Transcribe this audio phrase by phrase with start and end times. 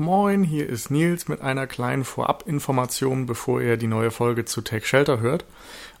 [0.00, 4.86] Moin, hier ist Nils mit einer kleinen Vorabinformation, bevor ihr die neue Folge zu Take
[4.86, 5.44] Shelter hört.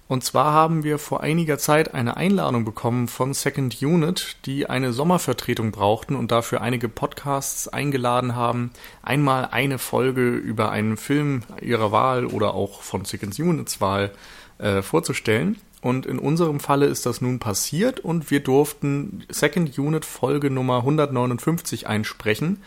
[0.08, 4.94] Und zwar haben wir vor einiger Zeit eine Einladung bekommen von Second Unit, die eine
[4.94, 8.70] Sommervertretung brauchten und dafür einige Podcasts eingeladen haben,
[9.02, 14.12] einmal eine Folge über einen Film ihrer Wahl oder auch von Second Units Wahl
[14.56, 15.58] äh, vorzustellen.
[15.82, 20.78] Und in unserem Falle ist das nun passiert und wir durften Second Unit Folge Nummer
[20.78, 22.62] 159 einsprechen.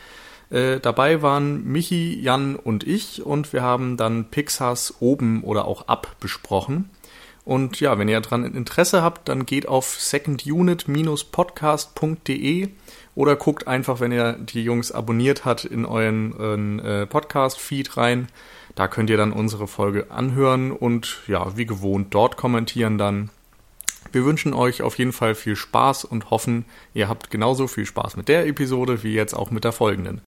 [0.53, 5.87] Äh, dabei waren Michi, Jan und ich und wir haben dann Pixars oben oder auch
[5.87, 6.91] ab besprochen.
[7.43, 12.69] Und ja, wenn ihr daran Interesse habt, dann geht auf secondunit-podcast.de
[13.15, 18.27] oder guckt einfach, wenn ihr die Jungs abonniert habt, in euren, äh, Podcast-Feed rein.
[18.75, 23.31] Da könnt ihr dann unsere Folge anhören und ja, wie gewohnt dort kommentieren dann.
[24.11, 28.17] Wir wünschen euch auf jeden Fall viel Spaß und hoffen, ihr habt genauso viel Spaß
[28.17, 30.21] mit der Episode wie jetzt auch mit der folgenden.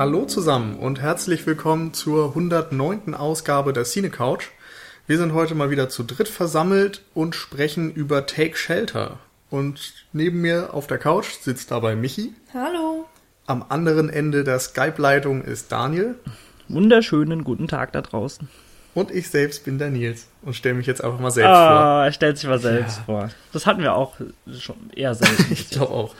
[0.00, 3.14] Hallo zusammen und herzlich willkommen zur 109.
[3.14, 4.46] Ausgabe der Cine Couch.
[5.06, 9.18] Wir sind heute mal wieder zu dritt versammelt und sprechen über Take Shelter.
[9.50, 12.32] Und neben mir auf der Couch sitzt dabei Michi.
[12.54, 13.08] Hallo.
[13.44, 16.14] Am anderen Ende der Skype-Leitung ist Daniel.
[16.68, 18.48] Wunderschönen guten Tag da draußen.
[18.94, 22.04] Und ich selbst bin der Nils und stelle mich jetzt einfach mal selbst ah, vor.
[22.06, 23.04] Er stellt sich mal selbst ja.
[23.04, 23.28] vor.
[23.52, 24.14] Das hatten wir auch
[24.58, 25.44] schon eher selten.
[25.52, 26.14] ich glaube auch.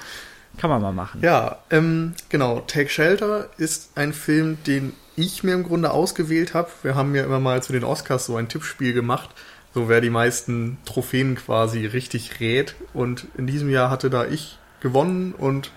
[0.61, 1.23] Kann man mal machen.
[1.23, 2.61] Ja, ähm, genau.
[2.61, 6.69] Take Shelter ist ein Film, den ich mir im Grunde ausgewählt habe.
[6.83, 9.31] Wir haben ja immer mal zu den Oscars so ein Tippspiel gemacht,
[9.73, 12.75] so wer die meisten Trophäen quasi richtig rät.
[12.93, 15.71] Und in diesem Jahr hatte da ich gewonnen und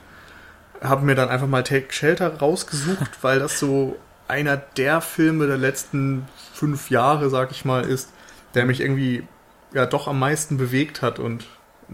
[0.81, 3.95] habe mir dann einfach mal Take Shelter rausgesucht, weil das so
[4.27, 8.09] einer der Filme der letzten fünf Jahre, sag ich mal, ist,
[8.53, 9.25] der mich irgendwie
[9.73, 11.45] ja doch am meisten bewegt hat und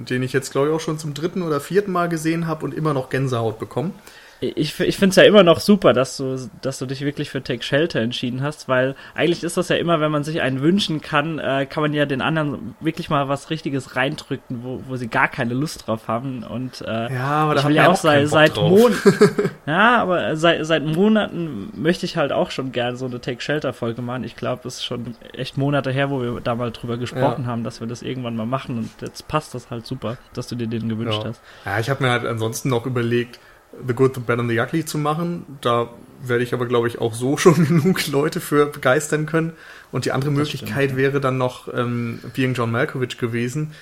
[0.06, 2.74] den ich jetzt, glaube ich, auch schon zum dritten oder vierten Mal gesehen habe und
[2.74, 3.94] immer noch Gänsehaut bekommen
[4.42, 7.44] ich, ich finde es ja immer noch super, dass du, dass du dich wirklich für
[7.44, 11.02] Take Shelter entschieden hast, weil eigentlich ist das ja immer, wenn man sich einen wünschen
[11.02, 15.10] kann, äh, kann man ja den anderen wirklich mal was Richtiges reindrücken, wo, wo sie
[15.10, 16.44] gar keine Lust drauf haben.
[16.44, 20.66] Und äh, ja, aber da ich will ja auch seit, seit Monaten, ja, aber seit,
[20.66, 24.24] seit Monaten möchte ich halt auch schon gerne so eine Take Shelter Folge machen.
[24.24, 27.50] Ich glaube, es ist schon echt Monate her, wo wir da mal drüber gesprochen ja.
[27.50, 28.78] haben, dass wir das irgendwann mal machen.
[28.78, 31.30] Und jetzt passt das halt super, dass du dir den gewünscht ja.
[31.30, 31.42] hast.
[31.66, 33.40] Ja, ich habe mir halt ansonsten noch überlegt
[33.88, 35.46] The Good, The Bad and The Ugly zu machen.
[35.62, 35.90] Da
[36.22, 39.54] werde ich aber, glaube ich, auch so schon genug Leute für begeistern können.
[39.92, 43.74] Und die andere das Möglichkeit stimmt, wäre dann noch ähm, Being John Malkovich gewesen.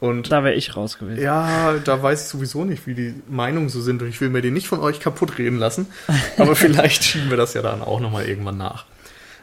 [0.00, 1.22] Und da wäre ich raus gewesen.
[1.22, 4.02] Ja, da weiß ich sowieso nicht, wie die Meinungen so sind.
[4.02, 5.86] Und ich will mir den nicht von euch kaputt reden lassen.
[6.38, 8.86] Aber vielleicht schieben wir das ja dann auch nochmal irgendwann nach.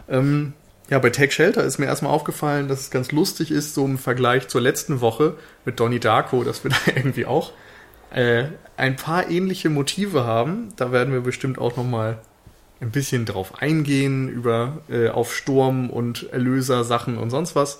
[0.09, 0.53] Ähm,
[0.89, 3.97] ja, bei Take Shelter ist mir erstmal aufgefallen, dass es ganz lustig ist, so im
[3.97, 7.53] Vergleich zur letzten Woche mit Donnie Darko, dass wir da irgendwie auch
[8.11, 8.45] äh,
[8.77, 10.73] ein paar ähnliche Motive haben.
[10.75, 12.19] Da werden wir bestimmt auch noch mal
[12.81, 17.79] ein bisschen drauf eingehen über äh, auf Sturm und Erlöser-Sachen und sonst was.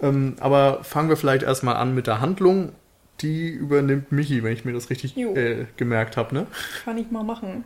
[0.00, 2.72] Ähm, aber fangen wir vielleicht erstmal an mit der Handlung.
[3.20, 6.46] Die übernimmt Michi, wenn ich mir das richtig äh, gemerkt habe, ne?
[6.84, 7.64] Kann ich mal machen.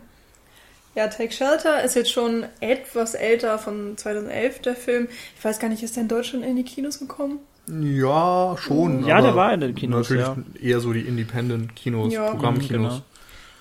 [0.95, 5.09] Ja, Take Shelter ist jetzt schon etwas älter, von 2011 der Film.
[5.37, 7.39] Ich weiß gar nicht, ist der in Deutschland in die Kinos gekommen?
[7.69, 9.07] Ja, schon.
[9.07, 10.11] Ja, der war in den Kinos.
[10.11, 10.69] Natürlich ja.
[10.69, 12.31] eher so die Independent-Kinos, ja.
[12.31, 12.95] Programmkinos.
[12.95, 13.03] Genau.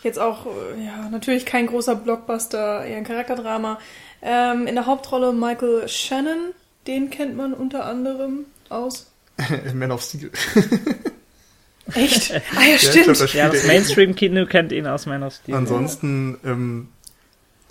[0.04, 3.80] Jetzt auch, äh, ja, natürlich kein großer Blockbuster, eher ein Charakterdrama.
[4.24, 6.54] Ähm, in der Hauptrolle Michael Shannon,
[6.88, 9.12] den kennt man unter anderem aus
[9.74, 10.32] Man of Steel.
[11.94, 12.32] Echt?
[12.56, 13.08] Ah ja, stimmt.
[13.08, 15.56] Ja, glaub, ja das Mainstream-Kino kennt ihn aus Man of Steel.
[15.56, 16.88] Ansonsten ähm,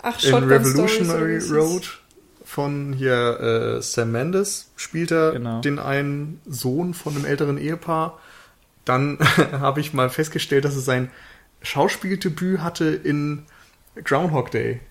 [0.01, 2.00] Ach, in Revolutionary Road
[2.51, 5.61] von hier äh, Sam Mendes spielt er genau.
[5.61, 8.19] den einen Sohn von einem älteren Ehepaar.
[8.83, 9.19] Dann
[9.53, 11.11] habe ich mal festgestellt, dass er sein
[11.61, 13.43] Schauspieldebüt hatte in
[14.03, 14.81] Groundhog Day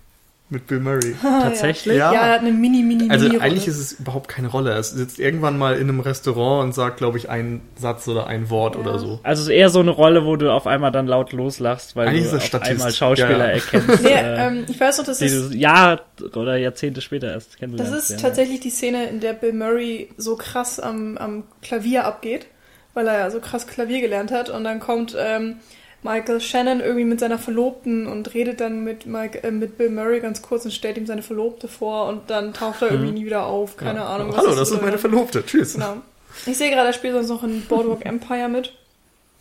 [0.50, 1.14] mit Bill Murray.
[1.22, 1.96] Tatsächlich?
[1.96, 2.12] Ja.
[2.12, 4.72] ja, er hat eine mini, mini, Also mini eigentlich ist es überhaupt keine Rolle.
[4.72, 8.50] Er sitzt irgendwann mal in einem Restaurant und sagt, glaube ich, einen Satz oder ein
[8.50, 8.80] Wort ja.
[8.80, 9.20] oder so.
[9.22, 12.08] Also es ist eher so eine Rolle, wo du auf einmal dann laut loslachst, weil
[12.08, 12.70] eigentlich du auf Statist.
[12.70, 13.52] einmal Schauspieler ja.
[13.52, 13.88] erkennst.
[14.02, 15.54] nee, äh, ähm, ich weiß noch, das ist...
[15.54, 16.00] Jahr
[16.34, 17.56] oder Jahrzehnte später erst.
[17.60, 22.46] Das ist tatsächlich die Szene, in der Bill Murray so krass am, am Klavier abgeht,
[22.94, 25.16] weil er ja so krass Klavier gelernt hat und dann kommt...
[25.18, 25.56] Ähm,
[26.02, 30.20] Michael Shannon irgendwie mit seiner Verlobten und redet dann mit, Mike, äh, mit Bill Murray
[30.20, 32.94] ganz kurz und stellt ihm seine Verlobte vor und dann taucht er mhm.
[32.94, 33.76] irgendwie nie wieder auf.
[33.76, 34.06] Keine ja.
[34.06, 34.34] Ahnung.
[34.36, 35.44] Hallo, das ist meine Verlobte.
[35.44, 35.74] Tschüss.
[35.74, 35.98] Genau.
[36.46, 38.72] Ich sehe gerade, er spielt sonst noch in Boardwalk Empire mit.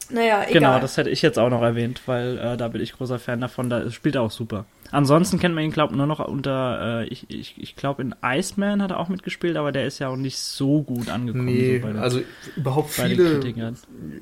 [0.09, 0.53] Naja, egal.
[0.53, 3.41] Genau, das hätte ich jetzt auch noch erwähnt, weil äh, da bin ich großer Fan
[3.41, 3.69] davon.
[3.69, 4.65] Da spielt er auch super.
[4.91, 8.15] Ansonsten kennt man ihn, glaube ich, nur noch unter, äh, ich, ich, ich glaube, in
[8.23, 11.45] Iceman hat er auch mitgespielt, aber der ist ja auch nicht so gut angekommen.
[11.45, 12.21] Nee, so den, also
[12.55, 13.39] überhaupt viele,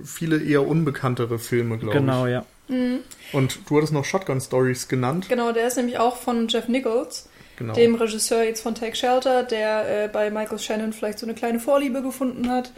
[0.04, 2.34] viele eher unbekanntere Filme, glaube genau, ich.
[2.34, 2.46] Genau, ja.
[2.68, 3.00] Mhm.
[3.32, 5.28] Und du hattest noch Shotgun Stories genannt.
[5.30, 7.74] Genau, der ist nämlich auch von Jeff Nichols, genau.
[7.74, 11.60] dem Regisseur jetzt von Take Shelter, der äh, bei Michael Shannon vielleicht so eine kleine
[11.60, 12.72] Vorliebe gefunden hat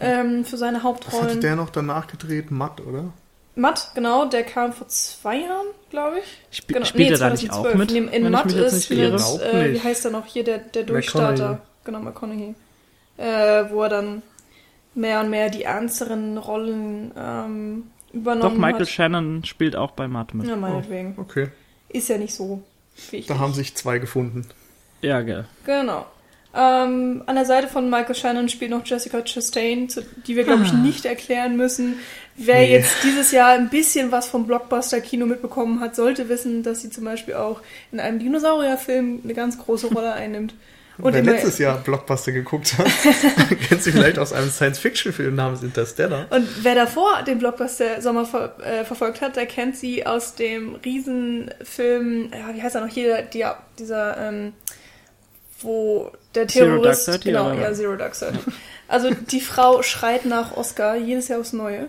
[0.00, 1.26] ähm, für seine Hauptrollen.
[1.26, 2.50] Was hatte der noch danach gedreht?
[2.50, 3.12] Matt, oder?
[3.56, 6.24] Matt, genau, der kam vor zwei Jahren, glaube ich.
[6.54, 6.86] Sp genau.
[6.86, 7.90] Spielt nee, er da nicht auch mit?
[7.90, 11.60] In, in Matt ist mit, äh, wie heißt er noch hier, der, der Durchstarter.
[11.84, 12.54] Genau, McConaughey.
[13.16, 14.22] Äh, wo er dann
[14.94, 18.88] mehr und mehr die ernsteren Rollen ähm, übernommen Doch, Michael hat.
[18.88, 20.46] Shannon spielt auch bei Matt mit.
[20.46, 21.14] Ja, meinetwegen.
[21.18, 21.48] Oh, okay.
[21.88, 22.62] Ist ja nicht so
[23.12, 23.26] wichtig.
[23.26, 24.46] Da haben sich zwei gefunden.
[25.02, 25.46] Ja, gell.
[25.64, 26.06] Genau.
[26.52, 29.88] Ähm, an der Seite von Michael Shannon spielt noch Jessica Chastain,
[30.26, 30.76] die wir, glaube ich, ah.
[30.76, 32.00] nicht erklären müssen.
[32.36, 32.72] Wer nee.
[32.72, 37.04] jetzt dieses Jahr ein bisschen was vom Blockbuster-Kino mitbekommen hat, sollte wissen, dass sie zum
[37.04, 37.60] Beispiel auch
[37.92, 40.54] in einem Dinosaurierfilm eine ganz große Rolle einnimmt.
[41.02, 42.86] Und Wer letztes Jahr Blockbuster geguckt hat,
[43.68, 46.26] kennt sie vielleicht aus einem Science-Fiction-Film namens Interstellar.
[46.30, 50.76] Und wer davor den Blockbuster Sommer ver äh, verfolgt hat, der kennt sie aus dem
[50.76, 53.44] Riesenfilm, ja, wie heißt er noch hier, die,
[53.78, 54.52] dieser, ähm,
[55.60, 57.60] wo der Terrorist, Zero Dark genau, oder?
[57.60, 58.38] ja, Zero Dark Thirty.
[58.88, 61.88] Also die Frau schreit nach Oscar jedes Jahr aufs Neue.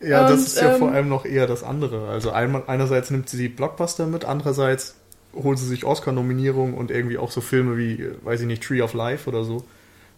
[0.00, 2.08] Ja, und, das ist ja ähm, vor allem noch eher das andere.
[2.08, 4.96] Also einmal, einerseits nimmt sie die Blockbuster mit, andererseits
[5.34, 8.94] holt sie sich Oscar-Nominierungen und irgendwie auch so Filme wie, weiß ich nicht, Tree of
[8.94, 9.64] Life oder so,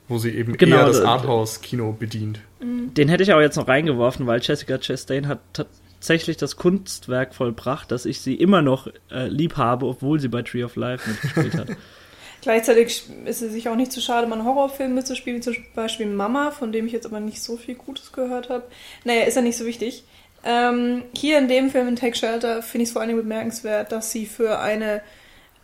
[0.08, 2.40] wo sie eben genau, eher das Arthouse-Kino bedient.
[2.60, 2.94] Mhm.
[2.94, 7.90] Den hätte ich auch jetzt noch reingeworfen, weil Jessica Chastain hat tatsächlich das Kunstwerk vollbracht,
[7.90, 11.54] dass ich sie immer noch äh, lieb habe, obwohl sie bei Tree of Life mitgespielt
[11.54, 11.68] hat.
[12.42, 16.06] Gleichzeitig ist es sich auch nicht zu schade, mal einen Horrorfilm mitzuspielen, wie zum Beispiel
[16.06, 18.64] Mama, von dem ich jetzt aber nicht so viel Gutes gehört habe.
[19.04, 20.04] Naja, ist ja nicht so wichtig.
[20.46, 24.12] Ähm, hier in dem Film in Take Shelter finde ich es vor allem bemerkenswert, dass
[24.12, 25.02] sie für eine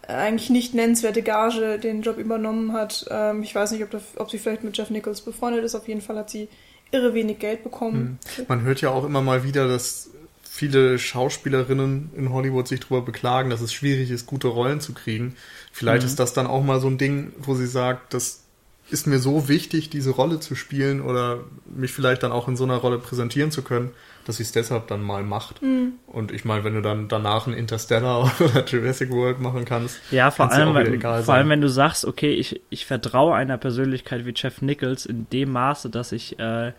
[0.09, 3.07] äh, eigentlich nicht nennenswerte Gage den Job übernommen hat.
[3.09, 5.77] Ähm, ich weiß nicht, ob, das, ob, sie vielleicht mit Jeff Nichols befreundet ist.
[5.77, 6.49] Auf jeden Fall hat sie
[6.91, 8.19] irre wenig Geld bekommen.
[8.37, 8.47] Hm.
[8.49, 10.11] Man hört ja auch immer mal wieder, dass
[10.43, 15.37] viele Schauspielerinnen in Hollywood sich darüber beklagen, dass es schwierig ist, gute Rollen zu kriegen.
[15.71, 16.09] Vielleicht mhm.
[16.09, 18.43] ist das dann auch mal so ein Ding, wo sie sagt, das
[18.91, 21.45] ist mir so wichtig, diese Rolle zu spielen oder
[21.75, 23.93] mich vielleicht dann auch in so einer Rolle präsentieren zu können,
[24.27, 25.63] dass sie es deshalb dann mal macht.
[25.63, 25.95] Mhm.
[26.07, 30.31] Und ich meine, wenn du dann danach ein Interstellar oder Jurassic World machen kannst, ja,
[30.31, 31.37] vor allem, wenn, vor sein.
[31.37, 35.51] allem, wenn du sagst, okay, ich, ich vertraue einer Persönlichkeit wie Jeff Nichols in dem
[35.53, 36.73] Maße, dass ich, äh,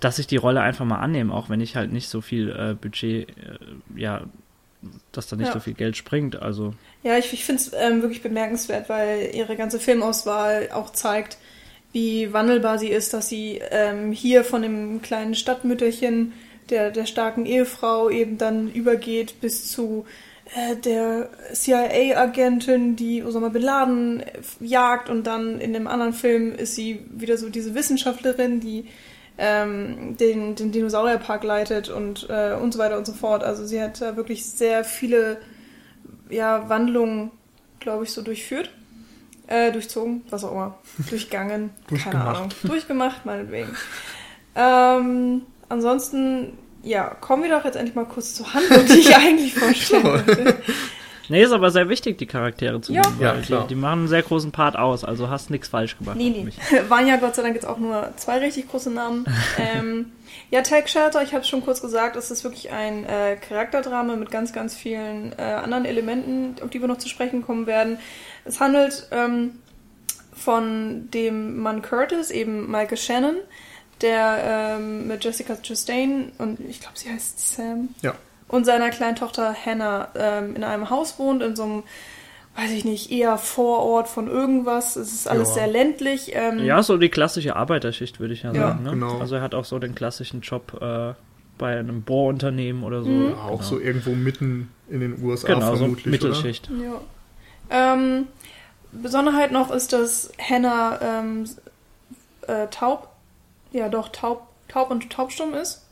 [0.00, 2.74] dass ich die Rolle einfach mal annehme, auch wenn ich halt nicht so viel äh,
[2.74, 3.34] Budget, äh,
[3.96, 4.22] ja,
[5.12, 5.52] dass da nicht ja.
[5.52, 6.40] so viel Geld springt.
[6.40, 11.38] Also ja, ich, ich finde es ähm, wirklich bemerkenswert, weil ihre ganze Filmauswahl auch zeigt,
[11.92, 16.32] wie wandelbar sie ist, dass sie ähm, hier von dem kleinen Stadtmütterchen
[16.70, 20.04] der, der starken Ehefrau eben dann übergeht bis zu
[20.54, 24.22] äh, der CIA-Agentin, die Osama Bin Laden
[24.60, 28.86] jagt und dann in dem anderen Film ist sie wieder so diese Wissenschaftlerin, die
[29.36, 33.44] ähm, den, den Dinosaurierpark leitet und, äh, und so weiter und so fort.
[33.44, 35.38] Also sie hat da wirklich sehr viele
[36.28, 37.30] ja, Wandlungen,
[37.78, 38.70] glaube ich, so durchführt.
[39.46, 40.78] Äh, durchzogen, was auch immer.
[41.08, 41.70] Durchgangen,
[42.04, 42.48] keine Ahnung.
[42.64, 43.74] Durchgemacht, meinetwegen.
[44.54, 49.54] Ähm, ansonsten, ja, kommen wir doch jetzt endlich mal kurz zur Handlung, die ich eigentlich
[49.54, 50.56] vorstellen wollte.
[51.28, 53.02] Nee, ist aber sehr wichtig, die Charaktere zu ja.
[53.02, 53.20] nehmen.
[53.20, 53.62] Ja, klar.
[53.62, 56.16] Die, die, machen einen sehr großen Part aus, also hast nichts falsch gemacht.
[56.16, 56.52] Nee, nee.
[56.88, 59.26] Waren ja Gott sei Dank jetzt auch nur zwei richtig große Namen.
[59.58, 60.12] ähm,
[60.50, 64.16] ja, Tag Shelter, ich habe es schon kurz gesagt, es ist wirklich ein äh, Charakterdrama
[64.16, 67.98] mit ganz, ganz vielen äh, anderen Elementen, auf die wir noch zu sprechen kommen werden.
[68.44, 69.58] Es handelt ähm,
[70.32, 73.36] von dem Mann Curtis, eben Michael Shannon,
[74.02, 77.90] der ähm, mit Jessica Chastain und ich glaube, sie heißt Sam.
[78.02, 78.14] Ja.
[78.48, 81.82] Und seiner kleinen Tochter Hannah ähm, in einem Haus wohnt, in so einem,
[82.56, 84.96] weiß ich nicht, eher Vorort von irgendwas.
[84.96, 85.54] Es ist alles ja.
[85.54, 86.30] sehr ländlich.
[86.32, 88.84] Ähm, ja, so die klassische Arbeiterschicht, würde ich ja, ja sagen.
[88.84, 88.90] Ne?
[88.90, 89.18] Genau.
[89.18, 91.12] Also er hat auch so den klassischen Job äh,
[91.58, 93.10] bei einem Bohrunternehmen oder so.
[93.10, 93.30] Mhm.
[93.30, 93.62] Ja, auch genau.
[93.62, 96.04] so irgendwo mitten in den USA genau, vermutlich.
[96.04, 96.70] So Mittelschicht.
[96.70, 96.84] Oder?
[97.70, 97.94] Ja.
[97.94, 98.28] Ähm,
[98.92, 101.44] Besonderheit noch ist, dass Hannah ähm,
[102.46, 103.10] äh, taub
[103.72, 105.84] ja doch taub, taub und taubstumm ist.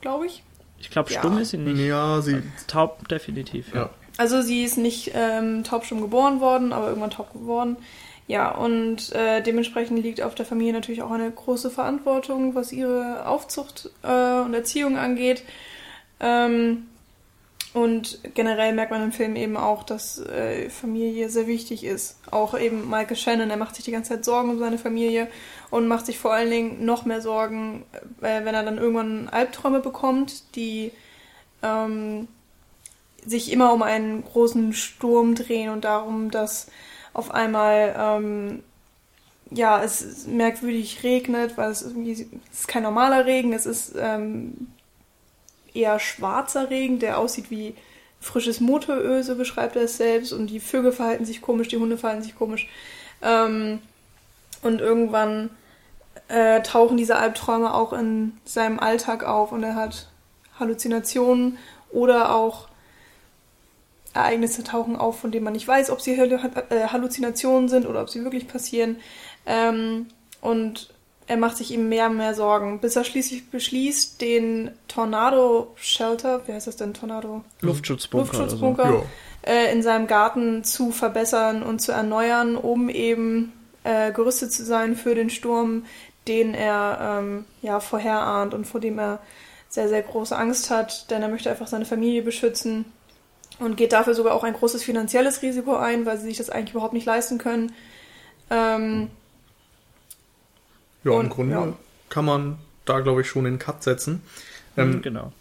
[0.00, 0.42] Glaube ich.
[0.80, 1.40] Ich glaube, stumm ja.
[1.40, 1.78] ist sie nicht.
[1.78, 2.42] Ja, sie.
[2.66, 3.74] Taub definitiv.
[3.74, 3.90] Ja.
[4.16, 7.76] Also sie ist nicht ähm, taubstumm geboren worden, aber irgendwann taub geworden.
[8.26, 13.26] Ja, und äh, dementsprechend liegt auf der Familie natürlich auch eine große Verantwortung, was ihre
[13.26, 15.44] Aufzucht äh, und Erziehung angeht.
[16.20, 16.88] Ähm,
[17.74, 22.18] und generell merkt man im Film eben auch, dass äh, Familie sehr wichtig ist.
[22.30, 25.28] Auch eben Michael Shannon, er macht sich die ganze Zeit Sorgen um seine Familie
[25.70, 27.84] und macht sich vor allen Dingen noch mehr Sorgen,
[28.20, 30.92] äh, wenn er dann irgendwann Albträume bekommt, die
[31.62, 32.28] ähm,
[33.24, 36.70] sich immer um einen großen Sturm drehen und darum, dass
[37.12, 38.62] auf einmal ähm,
[39.50, 44.68] ja es merkwürdig regnet, weil es irgendwie es ist kein normaler Regen, es ist ähm,
[45.74, 47.74] eher schwarzer Regen, der aussieht wie
[48.20, 50.32] frisches Motoröl, so beschreibt er es selbst.
[50.32, 52.68] Und die Vögel verhalten sich komisch, die Hunde verhalten sich komisch.
[53.22, 53.80] Ähm,
[54.62, 55.50] und irgendwann
[56.28, 60.08] äh, tauchen diese Albträume auch in seinem Alltag auf und er hat
[60.58, 61.58] Halluzinationen
[61.90, 62.68] oder auch
[64.14, 68.10] Ereignisse tauchen auf, von denen man nicht weiß, ob sie äh, Halluzinationen sind oder ob
[68.10, 68.96] sie wirklich passieren.
[69.46, 70.06] Ähm,
[70.40, 70.90] und
[71.26, 76.46] er macht sich ihm mehr und mehr Sorgen, bis er schließlich beschließt, den Tornado Shelter,
[76.46, 77.44] wie heißt das denn, Tornado?
[77.60, 78.38] Luftschutzbunker.
[78.38, 79.06] Luftschutzbunker so.
[79.42, 83.52] äh, in seinem Garten zu verbessern und zu erneuern, um eben
[83.84, 85.84] äh, gerüstet zu sein für den Sturm,
[86.28, 89.20] den er ähm, ja vorherahnt und vor dem er
[89.68, 92.86] sehr, sehr große Angst hat, denn er möchte einfach seine Familie beschützen
[93.58, 96.74] und geht dafür sogar auch ein großes finanzielles Risiko ein, weil sie sich das eigentlich
[96.74, 97.72] überhaupt nicht leisten können.
[98.50, 99.10] Ähm,
[101.04, 101.72] ja, und, im Grunde ja.
[102.08, 104.22] kann man da, glaube ich, schon den Cut setzen.
[104.76, 105.32] Ähm, mhm, genau.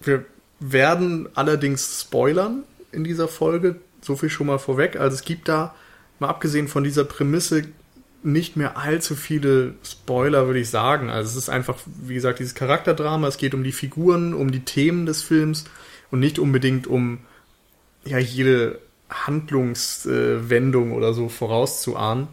[0.00, 0.24] Wir
[0.60, 3.76] werden allerdings spoilern in dieser Folge.
[4.00, 4.96] So viel schon mal vorweg.
[4.96, 5.74] Also es gibt da,
[6.18, 7.64] mal abgesehen von dieser Prämisse,
[8.24, 11.10] nicht mehr allzu viele Spoiler, würde ich sagen.
[11.10, 13.26] Also es ist einfach, wie gesagt, dieses Charakterdrama.
[13.28, 15.64] Es geht um die Figuren, um die Themen des Films
[16.10, 17.18] und nicht unbedingt um
[18.04, 22.28] ja jede Handlungswendung oder so vorauszuahnen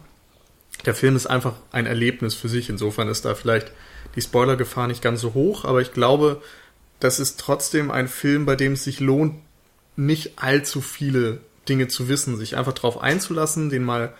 [0.86, 2.68] der Film ist einfach ein Erlebnis für sich.
[2.70, 3.72] Insofern ist da vielleicht
[4.16, 6.42] die Spoilergefahr nicht ganz so hoch, aber ich glaube,
[6.98, 9.36] das ist trotzdem ein Film, bei dem es sich lohnt,
[9.96, 14.12] nicht allzu viele Dinge zu wissen, sich einfach darauf einzulassen, den mal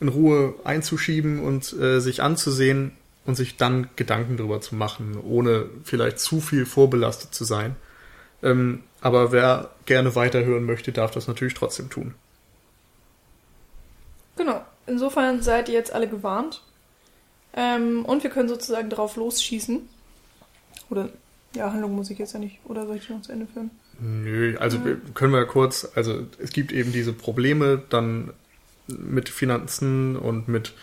[0.00, 2.92] in Ruhe einzuschieben und äh, sich anzusehen
[3.26, 7.76] und sich dann Gedanken darüber zu machen, ohne vielleicht zu viel vorbelastet zu sein.
[8.42, 12.14] Ähm, aber wer gerne weiterhören möchte, darf das natürlich trotzdem tun.
[14.36, 14.64] Genau.
[14.86, 16.62] Insofern seid ihr jetzt alle gewarnt.
[17.54, 19.80] Ähm, und wir können sozusagen drauf losschießen.
[20.90, 21.10] Oder,
[21.54, 22.60] ja, Handlung muss ich jetzt ja nicht.
[22.64, 23.70] Oder soll ich noch zu Ende führen?
[24.00, 24.96] Nö, also ja.
[25.14, 28.32] können wir kurz, also es gibt eben diese Probleme dann
[28.88, 30.74] mit Finanzen und mit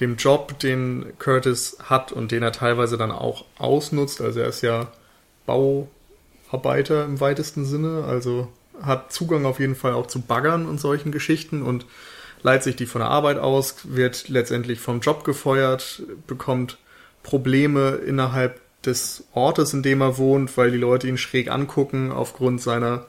[0.00, 4.20] dem Job, den Curtis hat und den er teilweise dann auch ausnutzt.
[4.20, 4.88] Also er ist ja
[5.46, 8.48] Bauarbeiter im weitesten Sinne, also
[8.82, 11.86] hat Zugang auf jeden Fall auch zu Baggern und solchen Geschichten und
[12.42, 16.78] leiht sich die von der Arbeit aus, wird letztendlich vom Job gefeuert, bekommt
[17.22, 22.60] Probleme innerhalb des Ortes, in dem er wohnt, weil die Leute ihn schräg angucken aufgrund
[22.60, 23.06] seiner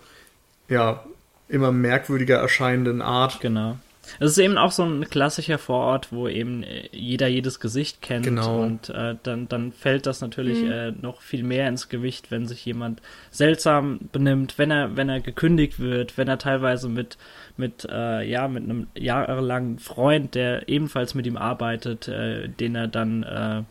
[0.69, 1.03] ja
[1.49, 3.39] immer merkwürdiger erscheinenden Art.
[3.41, 3.77] Genau.
[4.19, 8.25] Es ist eben auch so ein klassischer Vorort, wo eben äh, jeder jedes Gesicht kennt.
[8.25, 8.61] Genau.
[8.61, 10.71] Und äh, dann, dann fällt das natürlich mhm.
[10.71, 15.21] äh, noch viel mehr ins Gewicht, wenn sich jemand seltsam benimmt, wenn er, wenn er
[15.21, 17.17] gekündigt wird, wenn er teilweise mit
[17.57, 22.87] mit, äh, ja, mit einem jahrelangen Freund, der ebenfalls mit ihm arbeitet, äh, den er
[22.87, 23.63] dann äh,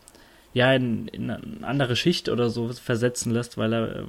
[0.55, 4.05] ja in, in eine andere Schicht oder so versetzen lässt, weil er,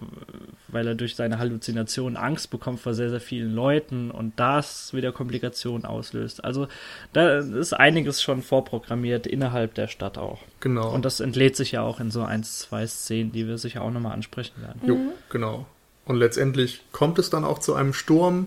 [0.69, 5.11] weil er durch seine Halluzinationen Angst bekommt vor sehr, sehr vielen Leuten und das wieder
[5.11, 6.45] Komplikationen auslöst.
[6.45, 6.69] Also
[7.13, 10.39] da ist einiges schon vorprogrammiert innerhalb der Stadt auch.
[10.61, 10.95] Genau.
[10.95, 13.91] Und das entlädt sich ja auch in so ein, zwei Szenen, die wir sicher auch
[13.91, 14.81] nochmal ansprechen werden.
[14.87, 14.99] Jo,
[15.29, 15.67] genau.
[16.05, 18.47] Und letztendlich kommt es dann auch zu einem Sturm,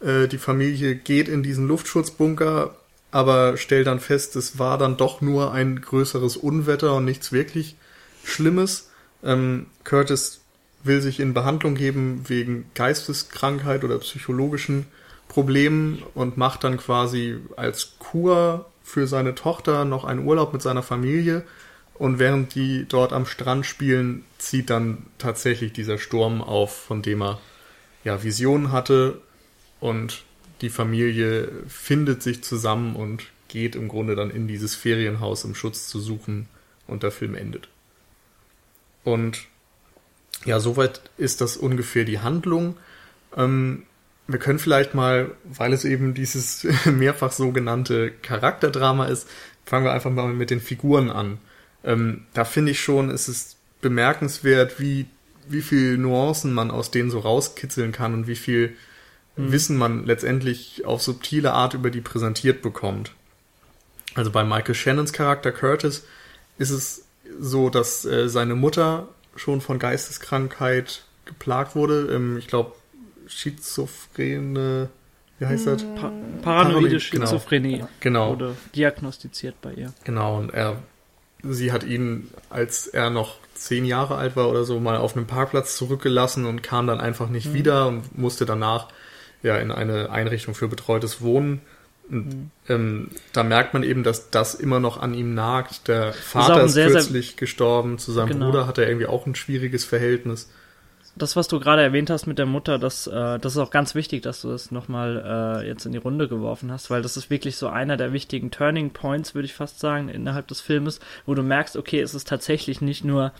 [0.00, 2.76] äh, die Familie geht in diesen Luftschutzbunker,
[3.12, 7.76] aber stellt dann fest, es war dann doch nur ein größeres Unwetter und nichts wirklich
[8.24, 8.90] Schlimmes.
[9.22, 10.40] Ähm, Curtis
[10.82, 14.86] will sich in Behandlung geben wegen Geisteskrankheit oder psychologischen
[15.28, 20.82] Problemen und macht dann quasi als Kur für seine Tochter noch einen Urlaub mit seiner
[20.82, 21.44] Familie.
[21.94, 27.22] Und während die dort am Strand spielen, zieht dann tatsächlich dieser Sturm auf, von dem
[27.22, 27.38] er
[28.04, 29.20] ja Visionen hatte
[29.78, 30.24] und
[30.62, 35.88] die Familie findet sich zusammen und geht im Grunde dann in dieses Ferienhaus, um Schutz
[35.88, 36.48] zu suchen
[36.86, 37.68] und der Film endet.
[39.04, 39.46] Und
[40.44, 42.76] ja, soweit ist das ungefähr die Handlung.
[43.36, 43.82] Ähm,
[44.26, 49.28] wir können vielleicht mal, weil es eben dieses mehrfach sogenannte Charakterdrama ist,
[49.66, 51.38] fangen wir einfach mal mit den Figuren an.
[51.84, 55.06] Ähm, da finde ich schon, ist es bemerkenswert, wie,
[55.48, 58.76] wie viel Nuancen man aus denen so rauskitzeln kann und wie viel
[59.36, 59.52] mhm.
[59.52, 63.12] Wissen man letztendlich auf subtile Art über die präsentiert bekommt.
[64.14, 66.04] Also bei Michael Shannons Charakter Curtis
[66.58, 67.04] ist es
[67.38, 72.12] so, dass äh, seine Mutter schon von Geisteskrankheit geplagt wurde.
[72.14, 72.72] Ähm, ich glaube,
[73.26, 74.90] schizophrene,
[75.38, 75.82] wie heißt das?
[75.82, 76.12] Pa
[76.42, 77.00] paranoide genau.
[77.00, 77.88] Schizophrenie genau.
[78.00, 78.30] genau.
[78.30, 79.92] wurde diagnostiziert bei ihr.
[80.04, 80.76] Genau, und er,
[81.42, 85.26] sie hat ihn, als er noch zehn Jahre alt war oder so, mal auf einem
[85.26, 87.54] Parkplatz zurückgelassen und kam dann einfach nicht mhm.
[87.54, 88.88] wieder und musste danach
[89.42, 91.60] ja in eine Einrichtung für betreutes Wohnen.
[92.10, 92.50] Und, mhm.
[92.68, 95.88] ähm, da merkt man eben, dass das immer noch an ihm nagt.
[95.88, 98.46] Der Vater ist, ist sehr, kürzlich sehr, gestorben, zu seinem genau.
[98.46, 100.48] Bruder hat er irgendwie auch ein schwieriges Verhältnis
[101.14, 103.94] das, was du gerade erwähnt hast mit der Mutter, das, äh, das ist auch ganz
[103.94, 107.28] wichtig, dass du das nochmal äh, jetzt in die Runde geworfen hast, weil das ist
[107.28, 111.34] wirklich so einer der wichtigen Turning Points, würde ich fast sagen, innerhalb des Filmes, wo
[111.34, 113.32] du merkst, okay, es ist tatsächlich nicht nur,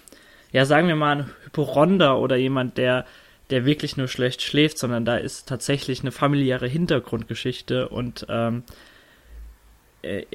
[0.52, 3.06] ja, sagen wir mal, ein Hyporonder oder jemand, der,
[3.52, 8.91] der wirklich nur schlecht schläft, sondern da ist tatsächlich eine familiäre Hintergrundgeschichte und ähm, äh,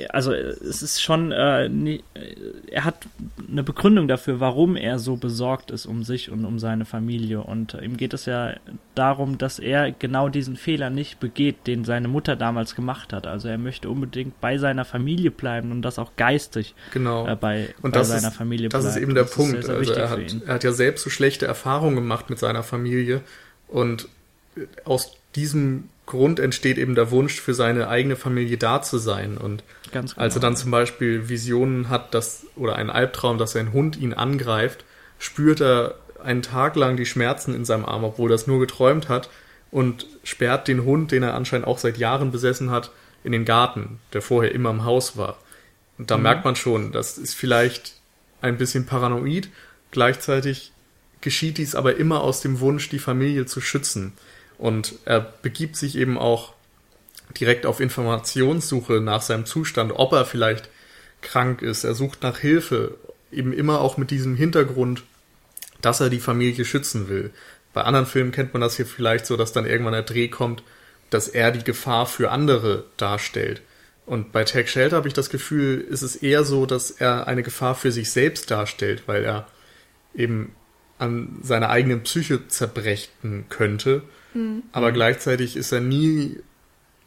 [0.10, 2.36] also es ist schon, äh, nie, äh,
[2.72, 3.06] er hat
[3.50, 7.42] eine Begründung dafür, warum er so besorgt ist um sich und um seine Familie.
[7.42, 8.54] Und äh, ihm geht es ja
[8.96, 13.28] darum, dass er genau diesen Fehler nicht begeht, den seine Mutter damals gemacht hat.
[13.28, 17.28] Also er möchte unbedingt bei seiner Familie bleiben und das auch geistig genau.
[17.28, 18.86] äh, bei, und bei seiner ist, Familie bleiben.
[18.86, 19.64] Das ist eben der das Punkt.
[19.64, 22.64] Sehr, sehr also er, hat, er hat ja selbst so schlechte Erfahrungen gemacht mit seiner
[22.64, 23.22] Familie
[23.68, 24.08] und
[24.86, 29.38] aus diesem Grund entsteht eben der Wunsch, für seine eigene Familie da zu sein.
[29.38, 30.10] Und genau.
[30.16, 34.14] als er dann zum Beispiel Visionen hat, dass, oder einen Albtraum, dass sein Hund ihn
[34.14, 34.86] angreift,
[35.20, 39.10] spürt er einen Tag lang die Schmerzen in seinem Arm, obwohl er das nur geträumt
[39.10, 39.30] hat,
[39.70, 42.92] und sperrt den Hund, den er anscheinend auch seit Jahren besessen hat,
[43.24, 45.38] in den Garten, der vorher immer im Haus war.
[45.98, 46.24] Und da mhm.
[46.24, 47.96] merkt man schon, das ist vielleicht
[48.42, 49.50] ein bisschen paranoid,
[49.92, 50.72] gleichzeitig
[51.20, 54.14] geschieht dies aber immer aus dem Wunsch, die Familie zu schützen.
[54.58, 56.54] Und er begibt sich eben auch
[57.40, 60.70] direkt auf Informationssuche nach seinem Zustand, ob er vielleicht
[61.22, 61.84] krank ist.
[61.84, 62.96] Er sucht nach Hilfe,
[63.32, 65.04] eben immer auch mit diesem Hintergrund,
[65.82, 67.32] dass er die Familie schützen will.
[67.74, 70.64] Bei anderen Filmen kennt man das hier vielleicht so, dass dann irgendwann der Dreh kommt,
[71.10, 73.62] dass er die Gefahr für andere darstellt.
[74.06, 77.44] Und bei Tag Shelter habe ich das Gefühl, ist es eher so, dass er eine
[77.44, 79.48] Gefahr für sich selbst darstellt, weil er
[80.16, 80.56] eben
[80.98, 84.02] an seiner eigenen Psyche zerbrechen könnte
[84.38, 84.64] Mhm.
[84.72, 86.38] Aber gleichzeitig ist er nie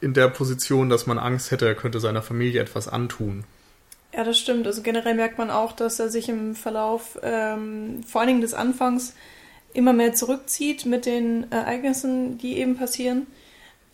[0.00, 3.44] in der Position, dass man Angst hätte, er könnte seiner Familie etwas antun.
[4.12, 4.66] Ja, das stimmt.
[4.66, 8.54] Also generell merkt man auch, dass er sich im Verlauf ähm, vor allen Dingen des
[8.54, 9.14] Anfangs
[9.72, 13.28] immer mehr zurückzieht mit den Ereignissen, die eben passieren.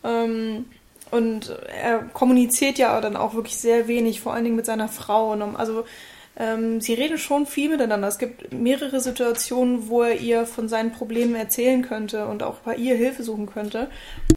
[0.05, 0.65] Ähm,
[1.11, 5.33] und er kommuniziert ja dann auch wirklich sehr wenig, vor allen Dingen mit seiner Frau.
[5.33, 5.85] Also
[6.37, 8.09] ähm, sie reden schon viel miteinander.
[8.09, 12.77] Es gibt mehrere Situationen, wo er ihr von seinen Problemen erzählen könnte und auch bei
[12.77, 13.89] ihr Hilfe suchen könnte.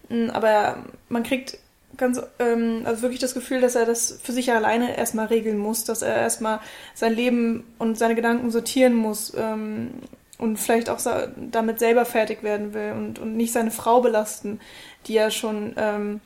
[0.08, 1.58] Mm, aber man kriegt
[1.98, 5.84] ganz, ähm, also wirklich das Gefühl, dass er das für sich alleine erstmal regeln muss,
[5.84, 6.62] dass er erstmal
[6.94, 9.90] sein Leben und seine Gedanken sortieren muss ähm,
[10.38, 11.00] und vielleicht auch
[11.52, 14.62] damit selber fertig werden will und, und nicht seine Frau belasten,
[15.06, 16.22] die ja schon ähm,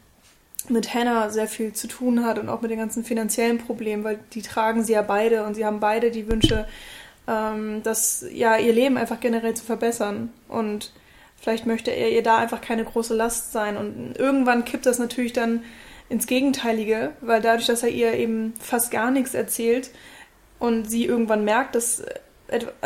[0.70, 4.20] mit Hannah sehr viel zu tun hat und auch mit den ganzen finanziellen Problemen, weil
[4.34, 6.68] die tragen sie ja beide und sie haben beide die Wünsche,
[7.28, 10.32] ähm, dass ja ihr Leben einfach generell zu verbessern.
[10.48, 10.94] Und
[11.40, 13.78] vielleicht möchte er ihr da einfach keine große Last sein.
[13.78, 15.64] Und irgendwann kippt das natürlich dann
[16.10, 19.92] ins Gegenteilige, weil dadurch, dass er ihr eben fast gar nichts erzählt
[20.60, 22.04] und sie irgendwann merkt, dass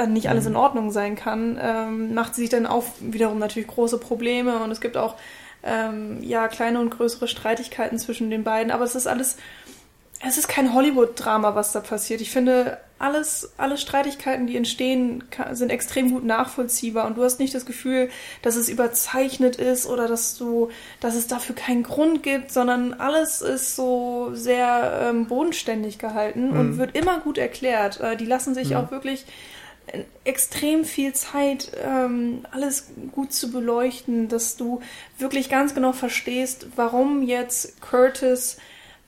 [0.08, 0.52] nicht alles mhm.
[0.52, 4.60] in Ordnung sein kann, ähm, macht sie sich dann auch wiederum natürlich große Probleme.
[4.60, 5.16] Und es gibt auch
[5.64, 8.72] ähm, ja, kleine und größere Streitigkeiten zwischen den beiden.
[8.72, 9.38] Aber es ist alles,
[10.26, 12.22] es ist kein Hollywood-Drama, was da passiert.
[12.22, 17.54] Ich finde, alles, alle Streitigkeiten, die entstehen, sind extrem gut nachvollziehbar und du hast nicht
[17.54, 18.10] das Gefühl,
[18.42, 23.42] dass es überzeichnet ist oder dass du, dass es dafür keinen Grund gibt, sondern alles
[23.42, 26.60] ist so sehr ähm, bodenständig gehalten mhm.
[26.60, 28.00] und wird immer gut erklärt.
[28.00, 28.78] Äh, die lassen sich mhm.
[28.78, 29.26] auch wirklich
[30.24, 34.82] extrem viel Zeit, ähm, alles gut zu beleuchten, dass du
[35.18, 38.58] wirklich ganz genau verstehst, warum jetzt Curtis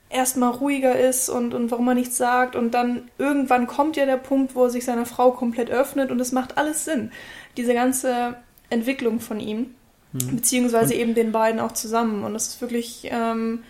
[0.09, 2.55] erstmal ruhiger ist und, und warum er nichts sagt.
[2.55, 6.19] Und dann irgendwann kommt ja der Punkt, wo er sich seiner Frau komplett öffnet und
[6.19, 7.11] es macht alles Sinn.
[7.57, 8.37] Diese ganze
[8.69, 9.75] Entwicklung von ihm,
[10.13, 10.37] hm.
[10.37, 12.23] beziehungsweise und eben den beiden auch zusammen.
[12.23, 13.09] Und das ist wirklich.
[13.11, 13.63] Ähm,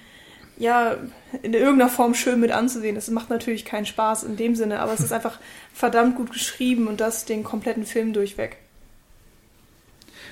[0.59, 0.97] ja,
[1.41, 2.95] in irgendeiner Form schön mit anzusehen.
[2.95, 5.39] Es macht natürlich keinen Spaß in dem Sinne, aber es ist einfach
[5.73, 8.57] verdammt gut geschrieben und das den kompletten Film durchweg.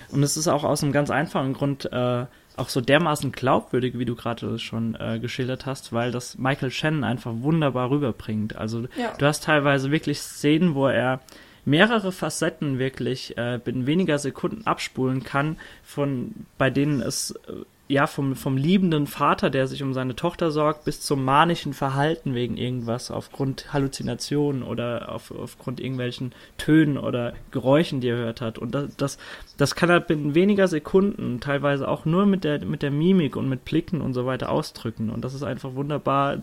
[0.10, 4.05] Und es ist auch aus einem ganz einfachen Grund äh, auch so dermaßen glaubwürdig, wie
[4.05, 8.55] du gerade schon äh, geschildert hast, weil das Michael Shannon einfach wunderbar rüberbringt.
[8.55, 9.13] Also ja.
[9.17, 11.19] du hast teilweise wirklich Szenen, wo er
[11.65, 17.53] mehrere Facetten wirklich äh, in weniger Sekunden abspulen kann, von bei denen es äh,
[17.89, 22.36] ja, vom, vom liebenden Vater, der sich um seine Tochter sorgt, bis zum manischen Verhalten
[22.36, 28.58] wegen irgendwas, aufgrund Halluzinationen oder auf, aufgrund irgendwelchen Tönen oder Geräuschen, die er hört hat.
[28.58, 29.17] Und das, das,
[29.56, 33.47] das kann er in weniger Sekunden, teilweise auch nur mit der, mit der Mimik und
[33.47, 35.10] mit Blicken und so weiter ausdrücken.
[35.10, 36.41] Und das ist einfach wunderbar,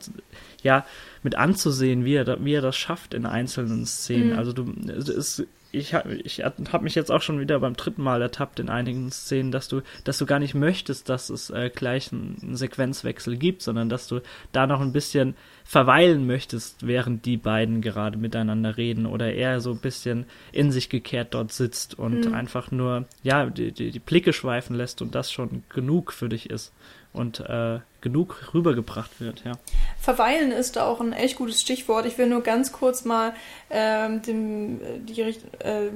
[0.63, 0.87] ja,
[1.23, 4.31] mit anzusehen, wie er, wie er das schafft in einzelnen Szenen.
[4.31, 4.39] Mhm.
[4.39, 8.23] Also du, es ich habe ich hab mich jetzt auch schon wieder beim dritten Mal
[8.23, 12.13] ertappt in einigen Szenen, dass du, dass du gar nicht möchtest, dass es äh, gleich
[12.13, 14.21] einen Sequenzwechsel gibt, sondern dass du
[14.53, 15.35] da noch ein bisschen
[15.65, 20.89] verweilen möchtest, während die beiden gerade miteinander reden oder er so ein bisschen in sich
[20.89, 22.35] gekehrt dort sitzt und mhm.
[22.35, 26.51] einfach nur, ja, die, die, die Blicke schweifen lässt und das schon genug für dich
[26.51, 26.73] ist
[27.15, 29.53] und äh, genug rübergebracht wird, ja.
[29.99, 32.05] Verweilen ist da auch ein echt gutes Stichwort.
[32.05, 33.35] Ich will nur ganz kurz mal
[33.71, 35.91] ähm, dem, die, äh,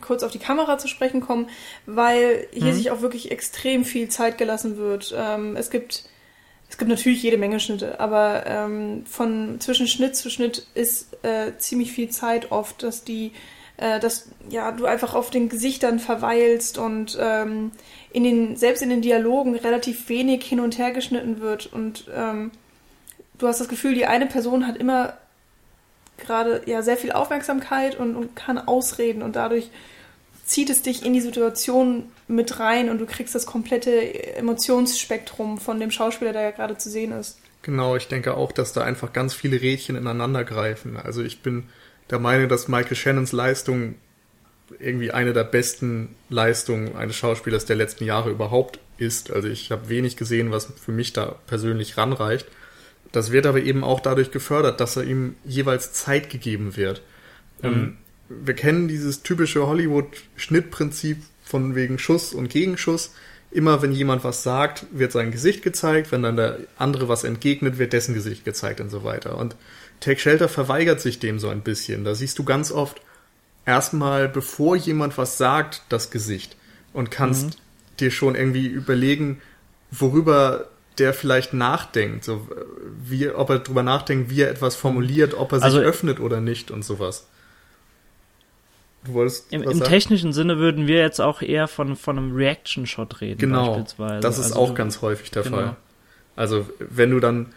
[0.00, 1.48] kurz auf die Kamera zu sprechen kommen,
[1.86, 2.76] weil hier mhm.
[2.76, 5.14] sich auch wirklich extrem viel Zeit gelassen wird.
[5.16, 6.04] Ähm, es gibt
[6.72, 11.52] es gibt natürlich jede Menge Schnitte, aber ähm, von zwischen Schnitt zu Schnitt ist äh,
[11.58, 13.32] ziemlich viel Zeit oft, dass die,
[13.82, 17.72] äh, dass ja du einfach auf den Gesichtern verweilst und ähm,
[18.12, 22.52] in den, selbst in den Dialogen relativ wenig hin und her geschnitten wird und ähm,
[23.38, 25.14] du hast das Gefühl, die eine Person hat immer
[26.16, 29.68] gerade ja sehr viel Aufmerksamkeit und, und kann ausreden und dadurch
[30.44, 35.80] zieht es dich in die Situation mit rein und du kriegst das komplette Emotionsspektrum von
[35.80, 37.38] dem Schauspieler, der ja gerade zu sehen ist.
[37.62, 40.96] Genau, ich denke auch, dass da einfach ganz viele Rädchen ineinander greifen.
[40.96, 41.68] Also ich bin
[42.10, 43.96] der Meinung, dass Michael Shannons Leistung
[44.78, 49.30] irgendwie eine der besten Leistungen eines Schauspielers der letzten Jahre überhaupt ist.
[49.30, 52.46] Also ich habe wenig gesehen, was für mich da persönlich ranreicht.
[53.10, 57.02] Das wird aber eben auch dadurch gefördert, dass er ihm jeweils Zeit gegeben wird.
[57.60, 57.68] Mhm.
[57.68, 57.96] Ähm,
[58.28, 63.14] wir kennen dieses typische Hollywood-Schnittprinzip von wegen Schuss und Gegenschuss.
[63.50, 66.10] Immer wenn jemand was sagt, wird sein Gesicht gezeigt.
[66.10, 69.36] Wenn dann der andere was entgegnet, wird dessen Gesicht gezeigt und so weiter.
[69.36, 69.56] Und
[70.02, 72.04] Take Shelter verweigert sich dem so ein bisschen.
[72.04, 73.00] Da siehst du ganz oft,
[73.64, 76.56] erstmal, bevor jemand was sagt, das Gesicht
[76.92, 77.52] und kannst mhm.
[78.00, 79.40] dir schon irgendwie überlegen,
[79.90, 82.48] worüber der vielleicht nachdenkt, so
[83.02, 86.40] wie, ob er drüber nachdenkt, wie er etwas formuliert, ob er sich also, öffnet oder
[86.40, 87.26] nicht und sowas.
[89.04, 93.20] Du wolltest Im, im technischen Sinne würden wir jetzt auch eher von, von einem Reaction-Shot
[93.20, 94.20] reden, genau, beispielsweise.
[94.20, 95.56] Das ist also auch ganz häufig der genau.
[95.56, 95.76] Fall.
[96.36, 97.52] Also, wenn du dann,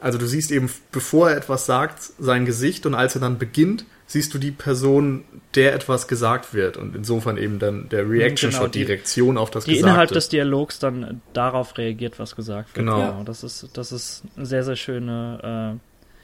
[0.00, 3.84] also du siehst eben, bevor er etwas sagt, sein Gesicht und als er dann beginnt,
[4.06, 8.72] siehst du die Person, der etwas gesagt wird und insofern eben dann der Reaction-Shot, genau,
[8.72, 9.86] die, die, Reaktion auf das die Gesagte.
[9.86, 12.86] Die innerhalb des Dialogs dann darauf reagiert, was gesagt wird.
[12.86, 12.98] Genau.
[12.98, 13.22] genau.
[13.24, 15.78] Das ist, das ist eine sehr, sehr schöne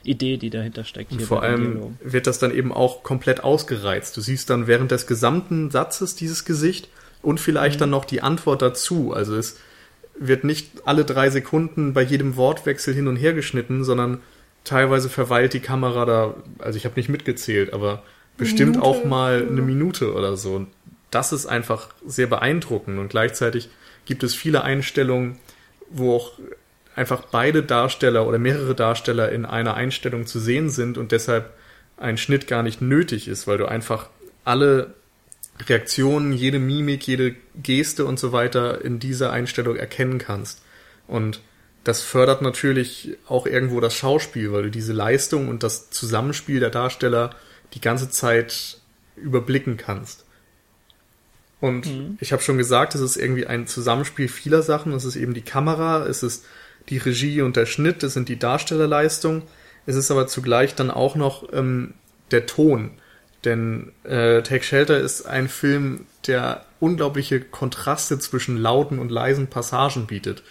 [0.04, 1.12] äh, Idee, die dahinter steckt.
[1.12, 4.16] Und vor allem wird das dann eben auch komplett ausgereizt.
[4.16, 6.88] Du siehst dann während des gesamten Satzes dieses Gesicht
[7.22, 7.80] und vielleicht mhm.
[7.80, 9.12] dann noch die Antwort dazu.
[9.12, 9.58] Also es
[10.18, 14.20] wird nicht alle drei Sekunden bei jedem Wortwechsel hin und her geschnitten, sondern
[14.64, 18.02] teilweise verweilt die Kamera da, also ich habe nicht mitgezählt, aber
[18.36, 18.86] bestimmt Minute.
[18.86, 20.54] auch mal eine Minute oder so.
[20.54, 20.68] Und
[21.10, 23.68] das ist einfach sehr beeindruckend und gleichzeitig
[24.04, 25.38] gibt es viele Einstellungen,
[25.90, 26.32] wo auch
[26.94, 31.52] einfach beide Darsteller oder mehrere Darsteller in einer Einstellung zu sehen sind und deshalb
[31.96, 34.08] ein Schnitt gar nicht nötig ist, weil du einfach
[34.44, 34.94] alle
[35.68, 40.62] Reaktionen, jede Mimik, jede Geste und so weiter in dieser Einstellung erkennen kannst.
[41.06, 41.40] Und
[41.84, 46.70] das fördert natürlich auch irgendwo das Schauspiel, weil du diese Leistung und das Zusammenspiel der
[46.70, 47.30] Darsteller
[47.74, 48.78] die ganze Zeit
[49.16, 50.24] überblicken kannst.
[51.60, 52.18] Und mhm.
[52.20, 54.92] ich habe schon gesagt, es ist irgendwie ein Zusammenspiel vieler Sachen.
[54.92, 56.44] Es ist eben die Kamera, es ist
[56.88, 59.42] die Regie und der Schnitt, es sind die Darstellerleistungen.
[59.86, 61.94] Es ist aber zugleich dann auch noch ähm,
[62.30, 62.90] der Ton.
[63.46, 70.06] Denn äh, Take Shelter ist ein Film, der unglaubliche Kontraste zwischen lauten und leisen Passagen
[70.06, 70.42] bietet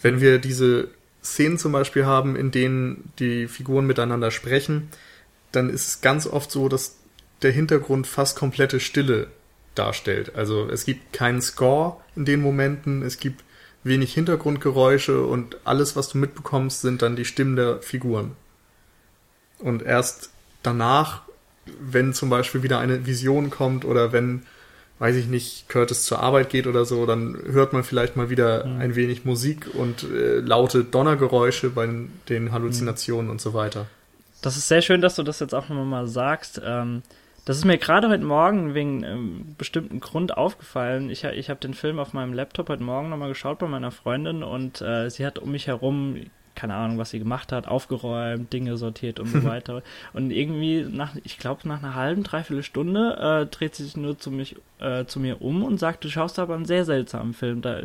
[0.00, 0.88] wenn wir diese
[1.22, 4.88] Szenen zum Beispiel haben, in denen die Figuren miteinander sprechen,
[5.52, 6.96] dann ist es ganz oft so, dass
[7.42, 9.28] der Hintergrund fast komplette Stille
[9.74, 10.34] darstellt.
[10.34, 13.44] Also es gibt keinen Score in den Momenten, es gibt
[13.82, 18.36] wenig Hintergrundgeräusche und alles, was du mitbekommst, sind dann die Stimmen der Figuren.
[19.58, 20.30] Und erst
[20.62, 21.22] danach,
[21.80, 24.42] wenn zum Beispiel wieder eine Vision kommt oder wenn
[25.00, 28.66] weiß ich nicht, Curtis zur Arbeit geht oder so, dann hört man vielleicht mal wieder
[28.66, 28.80] mhm.
[28.80, 31.88] ein wenig Musik und äh, laute Donnergeräusche bei
[32.28, 33.32] den Halluzinationen mhm.
[33.32, 33.86] und so weiter.
[34.42, 36.60] Das ist sehr schön, dass du das jetzt auch nochmal mal sagst.
[36.62, 37.02] Ähm,
[37.46, 41.08] das ist mir gerade heute Morgen wegen einem bestimmten Grund aufgefallen.
[41.08, 44.42] Ich, ich habe den Film auf meinem Laptop heute Morgen nochmal geschaut bei meiner Freundin
[44.42, 46.16] und äh, sie hat um mich herum
[46.60, 49.82] keine Ahnung, was sie gemacht hat, aufgeräumt, Dinge sortiert und so weiter.
[50.12, 54.18] und irgendwie nach, ich glaube, nach einer halben, dreiviertel Stunde äh, dreht sie sich nur
[54.18, 57.62] zu mich, äh, zu mir um und sagt, du schaust aber einen sehr seltsamen Film.
[57.62, 57.80] Da,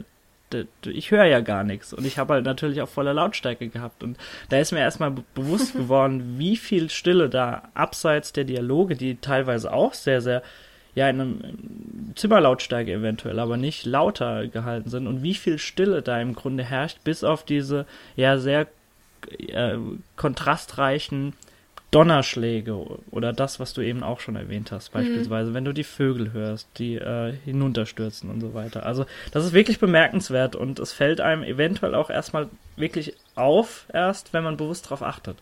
[0.86, 1.94] ich höre ja gar nichts.
[1.94, 4.04] Und ich habe halt natürlich auch voller Lautstärke gehabt.
[4.04, 4.18] Und
[4.50, 9.72] da ist mir erstmal bewusst geworden, wie viel Stille da abseits der Dialoge, die teilweise
[9.72, 10.44] auch sehr, sehr
[10.96, 16.20] ja in einem Zimmerlautstärke eventuell, aber nicht lauter gehalten sind und wie viel Stille da
[16.20, 18.68] im Grunde herrscht, bis auf diese ja sehr
[19.48, 19.78] äh,
[20.16, 21.34] kontrastreichen
[21.92, 22.76] Donnerschläge
[23.12, 25.00] oder das, was du eben auch schon erwähnt hast, mhm.
[25.00, 25.54] beispielsweise, mhm.
[25.54, 28.86] wenn du die Vögel hörst, die äh, hinunterstürzen und so weiter.
[28.86, 34.34] Also das ist wirklich bemerkenswert und es fällt einem eventuell auch erstmal wirklich auf, erst
[34.34, 35.38] wenn man bewusst darauf achtet.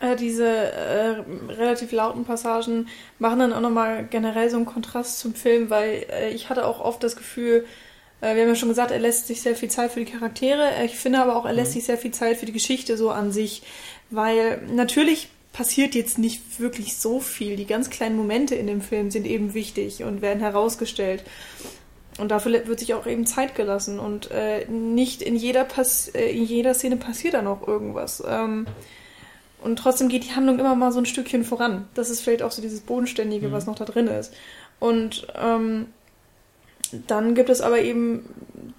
[0.00, 5.34] Äh, diese äh, relativ lauten Passagen machen dann auch nochmal generell so einen Kontrast zum
[5.34, 7.64] Film, weil äh, ich hatte auch oft das Gefühl,
[8.20, 10.70] äh, wir haben ja schon gesagt, er lässt sich sehr viel Zeit für die Charaktere.
[10.84, 11.74] Ich finde aber auch, er lässt mhm.
[11.74, 13.62] sich sehr viel Zeit für die Geschichte so an sich.
[14.10, 17.56] Weil natürlich passiert jetzt nicht wirklich so viel.
[17.56, 21.24] Die ganz kleinen Momente in dem Film sind eben wichtig und werden herausgestellt.
[22.18, 23.98] Und dafür wird sich auch eben Zeit gelassen.
[23.98, 28.22] Und äh, nicht in jeder, Pas äh, in jeder Szene passiert dann auch irgendwas.
[28.26, 28.66] Ähm,
[29.64, 31.88] und trotzdem geht die Handlung immer mal so ein Stückchen voran.
[31.94, 33.52] Das ist vielleicht auch so dieses Bodenständige, mhm.
[33.52, 34.34] was noch da drin ist.
[34.78, 35.86] Und ähm,
[37.06, 38.28] dann gibt es aber eben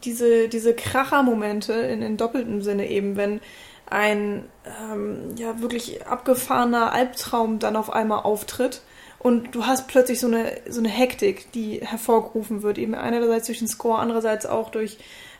[0.04, 3.42] diese, diese Kracher-Momente in, in doppeltem Sinne eben, wenn
[3.90, 8.82] ein ähm, ja wirklich abgefahrener Albtraum dann auf einmal auftritt
[9.20, 13.60] und du hast plötzlich so eine so eine Hektik, die hervorgerufen wird, eben einerseits durch
[13.60, 14.98] den Score, andererseits auch durch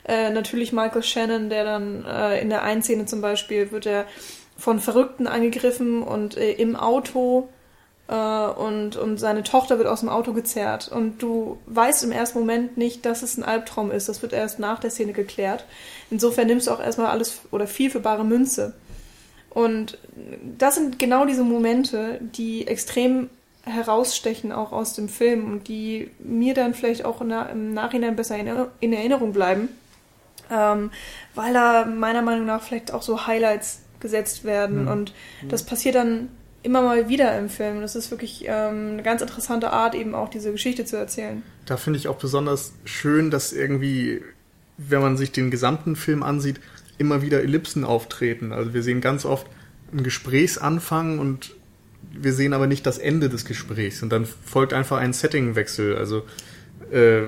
[0.08, 4.06] äh, natürlich Michael Shannon, der dann äh, in der einen Szene zum Beispiel wird er
[4.58, 7.50] von Verrückten angegriffen und äh, im Auto
[8.08, 10.88] äh, und, und seine Tochter wird aus dem Auto gezerrt.
[10.88, 14.10] Und du weißt im ersten Moment nicht, dass es ein Albtraum ist.
[14.10, 15.66] Das wird erst nach der Szene geklärt.
[16.10, 18.74] Insofern nimmst du auch erstmal alles oder viel für bare Münze.
[19.50, 19.98] Und
[20.58, 23.30] das sind genau diese Momente, die extrem
[23.64, 28.38] herausstechen auch aus dem Film und die mir dann vielleicht auch im Nachhinein besser
[28.80, 29.70] in Erinnerung bleiben,
[30.52, 30.92] ähm,
[31.34, 34.88] weil da meiner Meinung nach vielleicht auch so Highlights gesetzt werden mhm.
[34.88, 35.14] und
[35.50, 36.30] das passiert dann
[36.62, 37.82] immer mal wieder im Film.
[37.82, 41.44] Das ist wirklich ähm, eine ganz interessante Art, eben auch diese Geschichte zu erzählen.
[41.66, 44.22] Da finde ich auch besonders schön, dass irgendwie,
[44.78, 46.60] wenn man sich den gesamten Film ansieht,
[46.98, 48.52] immer wieder Ellipsen auftreten.
[48.52, 49.48] Also wir sehen ganz oft
[49.92, 51.56] einen Gesprächsanfang und
[52.12, 54.02] wir sehen aber nicht das Ende des Gesprächs.
[54.02, 55.98] Und dann folgt einfach ein Settingwechsel.
[55.98, 56.24] Also
[56.92, 57.24] äh,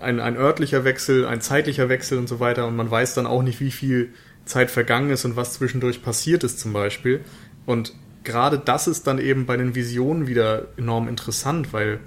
[0.00, 2.66] ein, ein örtlicher Wechsel, ein zeitlicher Wechsel und so weiter.
[2.66, 4.12] Und man weiß dann auch nicht, wie viel
[4.44, 7.20] Zeit vergangen ist und was zwischendurch passiert ist zum Beispiel.
[7.66, 12.00] Und gerade das ist dann eben bei den Visionen wieder enorm interessant, weil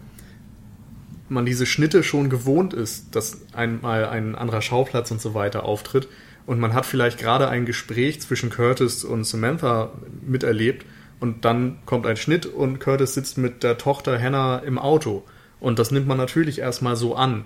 [1.30, 6.08] man diese Schnitte schon gewohnt ist, dass einmal ein anderer Schauplatz und so weiter auftritt.
[6.45, 10.86] Und man hat vielleicht gerade ein Gespräch zwischen Curtis und Samantha miterlebt
[11.19, 15.24] und dann kommt ein Schnitt und Curtis sitzt mit der Tochter Hannah im Auto.
[15.60, 17.45] Und das nimmt man natürlich erstmal so an.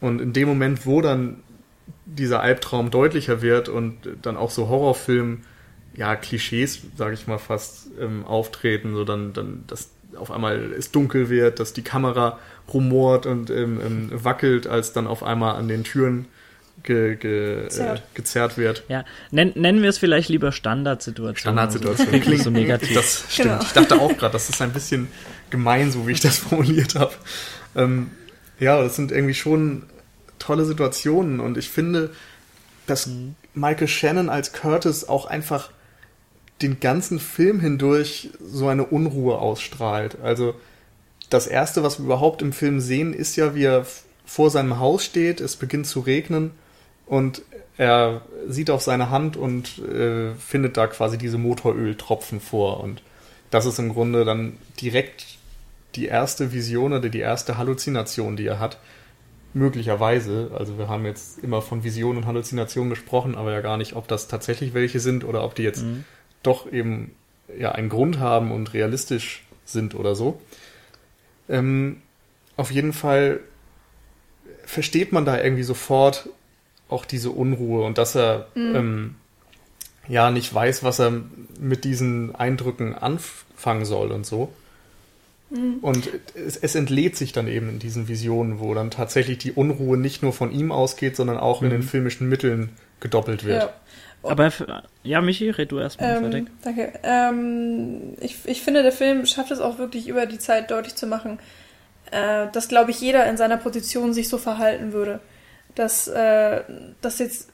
[0.00, 1.36] Und in dem Moment, wo dann
[2.14, 5.42] dieser Albtraum deutlicher wird und dann auch so Horrorfilm
[5.94, 10.90] ja, Klischees, sage ich mal fast, ähm, auftreten, so dann, dann, dass auf einmal es
[10.90, 12.38] dunkel wird, dass die Kamera
[12.72, 16.26] rumort und ähm, ähm, wackelt, als dann auf einmal an den Türen
[16.82, 18.84] ge, ge, äh, gezerrt wird.
[18.88, 21.36] Ja, Nen, nennen wir es vielleicht lieber Standardsituation.
[21.36, 22.94] Standardsituation also, klingt so negativ.
[22.94, 23.50] Das stimmt.
[23.50, 23.62] Genau.
[23.62, 25.08] Ich dachte auch gerade, das ist ein bisschen
[25.50, 27.12] gemein, so wie ich das formuliert habe.
[27.76, 28.10] Ähm,
[28.58, 29.84] ja, das sind irgendwie schon
[30.42, 32.10] tolle Situationen und ich finde,
[32.86, 33.34] dass mhm.
[33.54, 35.70] Michael Shannon als Curtis auch einfach
[36.60, 40.18] den ganzen Film hindurch so eine Unruhe ausstrahlt.
[40.22, 40.54] Also
[41.28, 43.86] das Erste, was wir überhaupt im Film sehen, ist ja, wie er
[44.24, 46.52] vor seinem Haus steht, es beginnt zu regnen
[47.06, 47.42] und
[47.76, 52.80] er sieht auf seine Hand und äh, findet da quasi diese Motoröltropfen vor.
[52.80, 53.02] Und
[53.50, 55.26] das ist im Grunde dann direkt
[55.94, 58.78] die erste Vision oder die erste Halluzination, die er hat.
[59.54, 63.94] Möglicherweise, also wir haben jetzt immer von Visionen und Halluzinationen gesprochen, aber ja gar nicht,
[63.94, 66.04] ob das tatsächlich welche sind oder ob die jetzt mhm
[66.42, 67.14] doch eben
[67.58, 70.40] ja einen Grund haben und realistisch sind oder so.
[71.48, 72.02] Ähm,
[72.56, 73.40] auf jeden Fall
[74.64, 76.28] versteht man da irgendwie sofort
[76.88, 78.76] auch diese Unruhe und dass er mhm.
[78.76, 79.14] ähm,
[80.08, 81.22] ja nicht weiß, was er
[81.58, 84.52] mit diesen Eindrücken anfangen soll und so.
[85.52, 85.78] Mhm.
[85.82, 89.98] Und es, es, entlädt sich dann eben in diesen Visionen, wo dann tatsächlich die Unruhe
[89.98, 91.66] nicht nur von ihm ausgeht, sondern auch mhm.
[91.66, 93.62] in den filmischen Mitteln gedoppelt wird.
[93.62, 93.72] Ja.
[94.22, 96.46] Aber für, ja, Michi, red du erstmal ähm, fertig.
[96.62, 96.92] Danke.
[97.02, 101.06] Ähm, ich, ich finde, der Film schafft es auch wirklich über die Zeit deutlich zu
[101.06, 101.38] machen,
[102.12, 105.20] äh, dass, glaube ich, jeder in seiner Position sich so verhalten würde.
[105.74, 106.62] Dass, äh,
[107.00, 107.48] dass jetzt,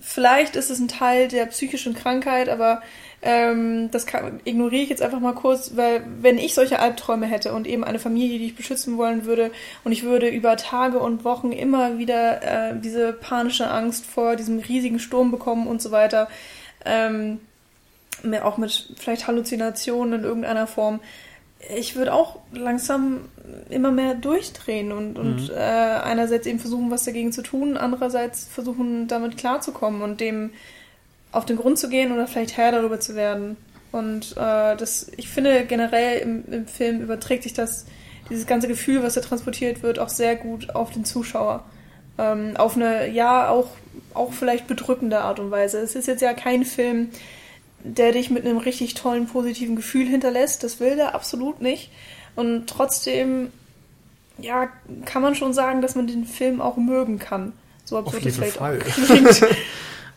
[0.00, 2.82] vielleicht ist es ein Teil der psychischen Krankheit, aber
[3.20, 7.52] Ähm, das kann, ignoriere ich jetzt einfach mal kurz, weil wenn ich solche Albträume hätte
[7.52, 9.50] und eben eine Familie, die ich beschützen wollen würde
[9.82, 14.60] und ich würde über Tage und Wochen immer wieder äh, diese panische Angst vor diesem
[14.60, 16.28] riesigen Sturm bekommen und so weiter,
[16.84, 17.40] ähm,
[18.42, 21.00] auch mit vielleicht Halluzinationen in irgendeiner Form,
[21.76, 23.22] ich würde auch langsam
[23.68, 25.54] immer mehr durchdrehen und, und mhm.
[25.56, 30.50] äh, einerseits eben versuchen, was dagegen zu tun, andererseits versuchen, damit klarzukommen und dem
[31.32, 33.56] auf den Grund zu gehen oder vielleicht Herr darüber zu werden.
[33.92, 37.86] Und äh, das, ich finde generell im, im Film überträgt sich das,
[38.30, 41.64] dieses ganze Gefühl, was da transportiert wird, auch sehr gut auf den Zuschauer.
[42.18, 43.68] Ähm, auf eine, ja, auch,
[44.12, 45.78] auch vielleicht bedrückende Art und Weise.
[45.78, 47.10] Es ist jetzt ja kein Film,
[47.84, 50.64] der dich mit einem richtig tollen, positiven Gefühl hinterlässt.
[50.64, 51.90] Das will der absolut nicht.
[52.34, 53.50] Und trotzdem,
[54.38, 54.68] ja,
[55.04, 57.52] kann man schon sagen, dass man den Film auch mögen kann.
[57.84, 58.80] So absurd das vielleicht Fall.
[58.80, 59.46] auch klingt.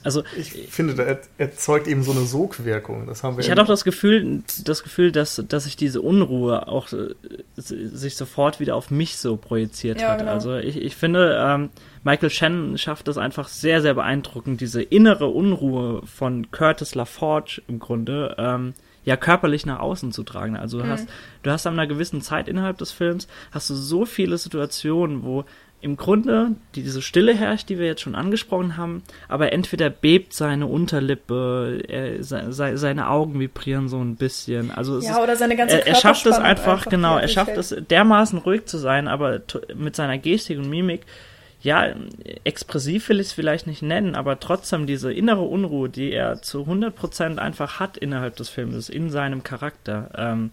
[0.04, 3.08] Also ich finde, er erzeugt eben so eine Sogwirkung.
[3.08, 3.44] Das haben wir.
[3.44, 7.14] Ich hatte auch das Gefühl, das Gefühl, dass dass sich diese Unruhe auch äh,
[7.56, 10.20] sich sofort wieder auf mich so projiziert ja, hat.
[10.20, 10.32] Genau.
[10.32, 11.70] Also ich, ich finde, ähm,
[12.04, 17.80] Michael Shannon schafft das einfach sehr sehr beeindruckend, diese innere Unruhe von Curtis LaForge im
[17.80, 18.36] Grunde.
[18.38, 20.56] Ähm, ja körperlich nach außen zu tragen.
[20.56, 20.90] Also du mhm.
[20.90, 21.10] hast
[21.44, 25.46] du hast an einer gewissen Zeit innerhalb des Films hast du so viele Situationen, wo
[25.82, 30.68] im Grunde diese Stille herrscht, die wir jetzt schon angesprochen haben, aber entweder bebt seine
[30.68, 34.72] Unterlippe, er, se, seine Augen vibrieren so ein bisschen.
[34.72, 37.58] Also ja, ist, oder seine ganze er, er schafft es einfach, einfach, genau, er schafft
[37.58, 39.42] es dermaßen ruhig zu sein, aber
[39.76, 41.02] mit seiner Gestik und Mimik,
[41.62, 41.94] ja,
[42.44, 46.64] expressiv will ich es vielleicht nicht nennen, aber trotzdem diese innere Unruhe, die er zu
[46.64, 50.10] 100% einfach hat innerhalb des Films, in seinem Charakter.
[50.16, 50.52] Ähm,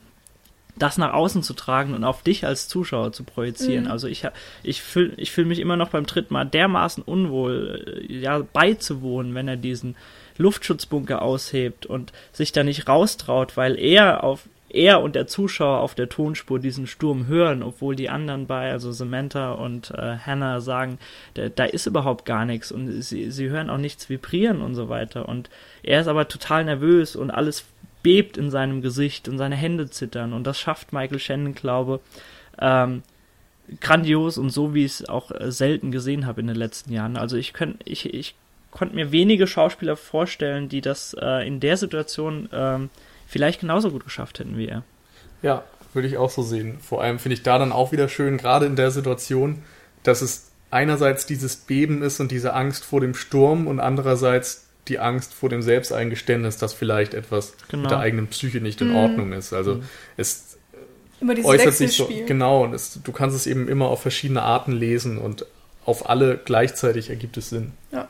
[0.79, 3.85] das nach außen zu tragen und auf dich als Zuschauer zu projizieren.
[3.85, 3.91] Mhm.
[3.91, 4.27] Also ich,
[4.63, 9.35] ich fühle ich fühl mich immer noch beim dritten Mal dermaßen unwohl, äh, ja, beizuwohnen,
[9.35, 9.97] wenn er diesen
[10.37, 15.95] Luftschutzbunker aushebt und sich da nicht raustraut, weil er auf er und der Zuschauer auf
[15.95, 20.99] der Tonspur diesen Sturm hören, obwohl die anderen bei, also Samantha und äh, Hannah sagen,
[21.35, 24.89] da, da ist überhaupt gar nichts und sie, sie hören auch nichts vibrieren und so
[24.89, 25.29] weiter.
[25.29, 25.49] Und
[25.83, 27.65] er ist aber total nervös und alles
[28.03, 30.33] bebt in seinem Gesicht und seine Hände zittern.
[30.33, 32.01] Und das schafft Michael Shannon, glaube
[32.61, 33.03] ähm,
[33.81, 37.17] grandios und so, wie ich es auch äh, selten gesehen habe in den letzten Jahren.
[37.17, 38.35] Also ich könnte ich, ich
[38.71, 42.91] konnte mir wenige Schauspieler vorstellen, die das äh, in der Situation ähm,
[43.27, 44.85] vielleicht genauso gut geschafft hätten wie er.
[45.43, 46.79] Ja, würde ich auch so sehen.
[46.81, 49.63] Vor allem finde ich da dann auch wieder schön, gerade in der Situation,
[50.03, 54.99] dass es einerseits dieses Beben ist und diese Angst vor dem Sturm und andererseits die
[54.99, 57.83] Angst vor dem Selbsteingeständnis, dass vielleicht etwas genau.
[57.83, 58.97] mit der eigenen Psyche nicht in mhm.
[58.97, 59.53] Ordnung ist.
[59.53, 59.83] Also mhm.
[60.17, 60.59] es
[61.21, 65.19] äußert sich so, genau, und es, du kannst es eben immer auf verschiedene Arten lesen
[65.19, 65.47] und
[65.85, 67.73] auf alle gleichzeitig ergibt es Sinn.
[67.93, 68.09] Ja.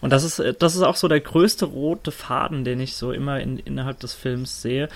[0.00, 3.40] Und das ist, das ist auch so der größte rote Faden, den ich so immer
[3.40, 4.88] in, innerhalb des Films sehe.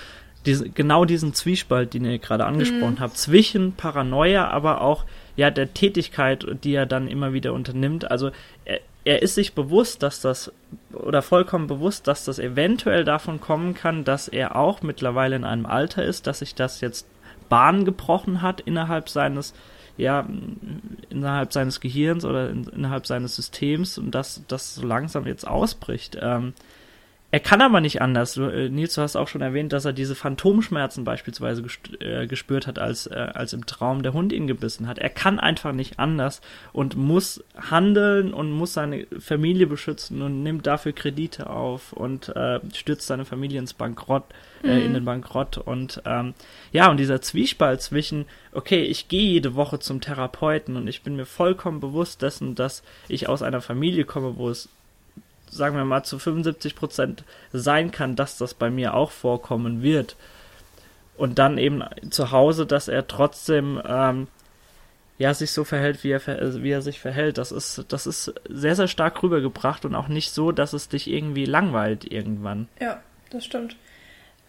[0.45, 2.99] Diese, genau diesen Zwiespalt, den ihr gerade angesprochen mhm.
[2.99, 5.05] habt, zwischen Paranoia, aber auch
[5.35, 8.09] ja der Tätigkeit, die er dann immer wieder unternimmt.
[8.09, 8.31] Also
[8.65, 10.51] er, er ist sich bewusst, dass das,
[10.93, 15.65] oder vollkommen bewusst, dass das eventuell davon kommen kann, dass er auch mittlerweile in einem
[15.65, 17.07] Alter ist, dass sich das jetzt
[17.49, 19.53] Bahn gebrochen hat innerhalb seines,
[19.97, 20.25] ja,
[21.09, 26.17] innerhalb seines Gehirns oder in, innerhalb seines Systems und dass das so langsam jetzt ausbricht.
[26.21, 26.53] Ähm,
[27.33, 28.35] er kann aber nicht anders.
[28.35, 31.63] Du, äh, Nils, du hast auch schon erwähnt, dass er diese Phantomschmerzen beispielsweise
[31.99, 34.99] äh, gespürt hat, als, äh, als im Traum der Hund ihn gebissen hat.
[34.99, 36.41] Er kann einfach nicht anders
[36.73, 42.59] und muss handeln und muss seine Familie beschützen und nimmt dafür Kredite auf und äh,
[42.71, 44.25] stürzt seine Familie ins Bankrott,
[44.63, 44.85] äh, mhm.
[44.85, 45.57] in den Bankrott.
[45.57, 46.35] Und ähm,
[46.71, 51.15] ja, und dieser Zwiespalt zwischen, okay, ich gehe jede Woche zum Therapeuten und ich bin
[51.15, 54.69] mir vollkommen bewusst dessen, dass ich aus einer Familie komme, wo es
[55.53, 60.15] sagen wir mal, zu 75 Prozent sein kann, dass das bei mir auch vorkommen wird.
[61.15, 64.27] Und dann eben zu Hause, dass er trotzdem ähm,
[65.17, 66.21] ja sich so verhält, wie er,
[66.63, 67.37] wie er sich verhält.
[67.37, 71.09] Das ist, das ist sehr, sehr stark rübergebracht und auch nicht so, dass es dich
[71.09, 72.67] irgendwie langweilt irgendwann.
[72.79, 73.75] Ja, das stimmt.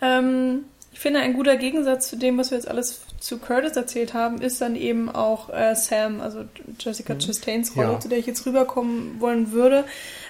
[0.01, 4.15] Ähm, ich finde, ein guter Gegensatz zu dem, was wir jetzt alles zu Curtis erzählt
[4.15, 6.45] haben, ist dann eben auch äh, Sam, also
[6.79, 7.19] Jessica mhm.
[7.19, 8.01] Chastains Rolle, ja.
[8.01, 9.85] zu der ich jetzt rüberkommen wollen würde.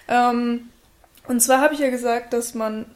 [0.09, 0.71] Ähm,
[1.29, 2.87] und zwar habe ich ja gesagt, dass man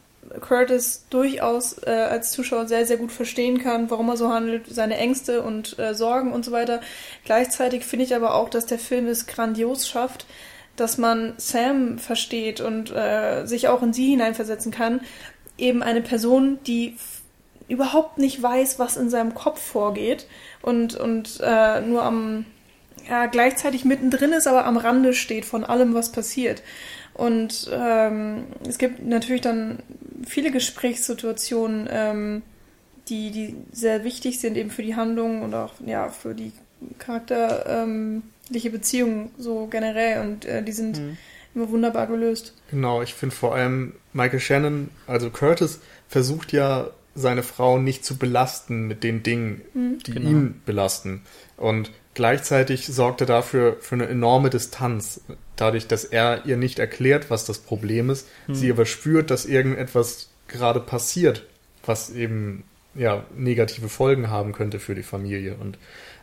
[0.41, 4.97] Curtis durchaus äh, als Zuschauer sehr, sehr gut verstehen kann, warum er so handelt, seine
[4.97, 6.81] Ängste und äh, Sorgen und so weiter.
[7.23, 10.25] Gleichzeitig finde ich aber auch, dass der Film es grandios schafft,
[10.75, 15.01] dass man Sam versteht und äh, sich auch in sie hineinversetzen kann.
[15.59, 16.95] Eben eine Person, die
[17.69, 20.27] überhaupt nicht weiß, was in seinem Kopf vorgeht
[20.61, 22.45] und, und äh, nur am,
[23.07, 26.63] ja, gleichzeitig mittendrin ist, aber am Rande steht von allem, was passiert.
[27.13, 29.79] Und ähm, es gibt natürlich dann
[30.25, 32.41] viele Gesprächssituationen, ähm,
[33.09, 36.51] die, die sehr wichtig sind eben für die Handlung und auch ja für die
[36.97, 41.17] charakterliche Beziehung so generell und äh, die sind mhm.
[41.55, 42.53] immer wunderbar gelöst.
[42.71, 46.89] Genau, ich finde vor allem Michael Shannon, also Curtis, versucht ja
[47.19, 49.99] seine Frau nicht zu belasten mit den Dingen, mhm.
[50.05, 50.29] die genau.
[50.29, 51.21] ihn belasten.
[51.57, 55.21] Und gleichzeitig sorgt er dafür für eine enorme Distanz,
[55.55, 58.55] dadurch, dass er ihr nicht erklärt, was das Problem ist, mhm.
[58.55, 61.45] sie aber spürt, dass irgendetwas gerade passiert,
[61.85, 62.63] was eben
[62.95, 65.55] ja negative Folgen haben könnte für die Familie.
[65.55, 65.77] Und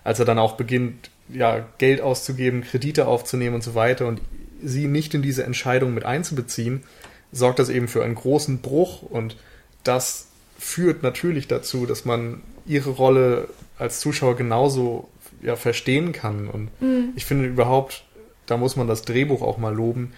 [0.05, 4.21] als er dann auch beginnt, ja, Geld auszugeben, Kredite aufzunehmen und so weiter und
[4.63, 6.83] sie nicht in diese Entscheidung mit einzubeziehen,
[7.33, 9.37] sorgt das eben für einen großen Bruch und
[9.85, 10.29] das
[10.59, 13.49] führt natürlich dazu, dass man ihre Rolle
[13.79, 15.09] als Zuschauer genauso
[15.43, 16.49] ja, verstehen kann.
[16.49, 17.11] Und mhm.
[17.15, 18.05] ich finde überhaupt,
[18.47, 20.13] da muss man das Drehbuch auch mal loben.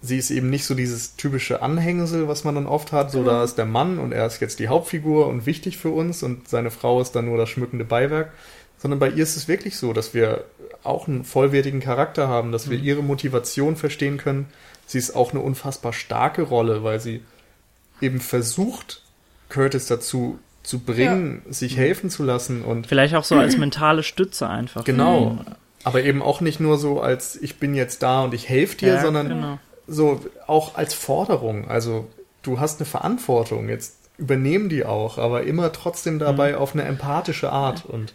[0.00, 3.10] Sie ist eben nicht so dieses typische Anhängsel, was man dann oft hat.
[3.10, 3.26] So, mhm.
[3.26, 6.48] da ist der Mann und er ist jetzt die Hauptfigur und wichtig für uns und
[6.48, 8.32] seine Frau ist dann nur das schmückende Beiwerk.
[8.76, 10.44] Sondern bei ihr ist es wirklich so, dass wir
[10.84, 12.84] auch einen vollwertigen Charakter haben, dass wir mhm.
[12.84, 14.46] ihre Motivation verstehen können.
[14.86, 17.22] Sie ist auch eine unfassbar starke Rolle, weil sie
[18.00, 19.02] eben versucht,
[19.48, 21.52] Curtis dazu zu bringen, ja.
[21.52, 24.84] sich helfen zu lassen und vielleicht auch so als mentale Stütze einfach.
[24.84, 25.30] Genau.
[25.30, 25.40] Mhm.
[25.84, 28.94] Aber eben auch nicht nur so als ich bin jetzt da und ich helfe dir,
[28.94, 29.58] ja, sondern genau.
[29.86, 31.68] so auch als Forderung.
[31.68, 32.08] Also
[32.42, 33.68] du hast eine Verantwortung.
[33.68, 36.58] Jetzt übernehmen die auch, aber immer trotzdem dabei mhm.
[36.58, 38.12] auf eine empathische Art und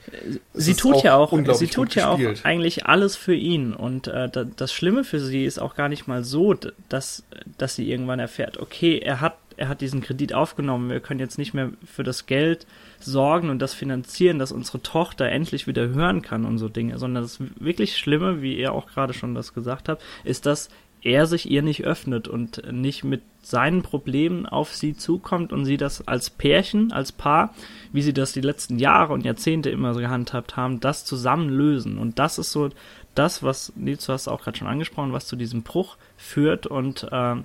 [0.53, 4.73] sie tut ja auch sie tut ja auch eigentlich alles für ihn und äh, das
[4.73, 6.55] Schlimme für sie ist auch gar nicht mal so,
[6.89, 7.23] dass
[7.57, 11.37] dass sie irgendwann erfährt, okay, er hat er hat diesen Kredit aufgenommen, wir können jetzt
[11.37, 12.65] nicht mehr für das Geld
[12.99, 17.23] sorgen und das finanzieren, dass unsere Tochter endlich wieder hören kann und so Dinge, sondern
[17.23, 20.69] das wirklich Schlimme, wie ihr auch gerade schon das gesagt habt, ist, dass
[21.03, 25.75] er sich ihr nicht öffnet und nicht mit seinen Problemen auf sie zukommt und sie
[25.75, 27.53] das als Pärchen, als Paar,
[27.91, 31.97] wie sie das die letzten Jahre und Jahrzehnte immer so gehandhabt haben, das zusammen lösen.
[31.97, 32.69] Und das ist so
[33.15, 36.67] das, was, Nils, du hast auch gerade schon angesprochen, was zu diesem Bruch führt.
[36.67, 37.35] Und äh,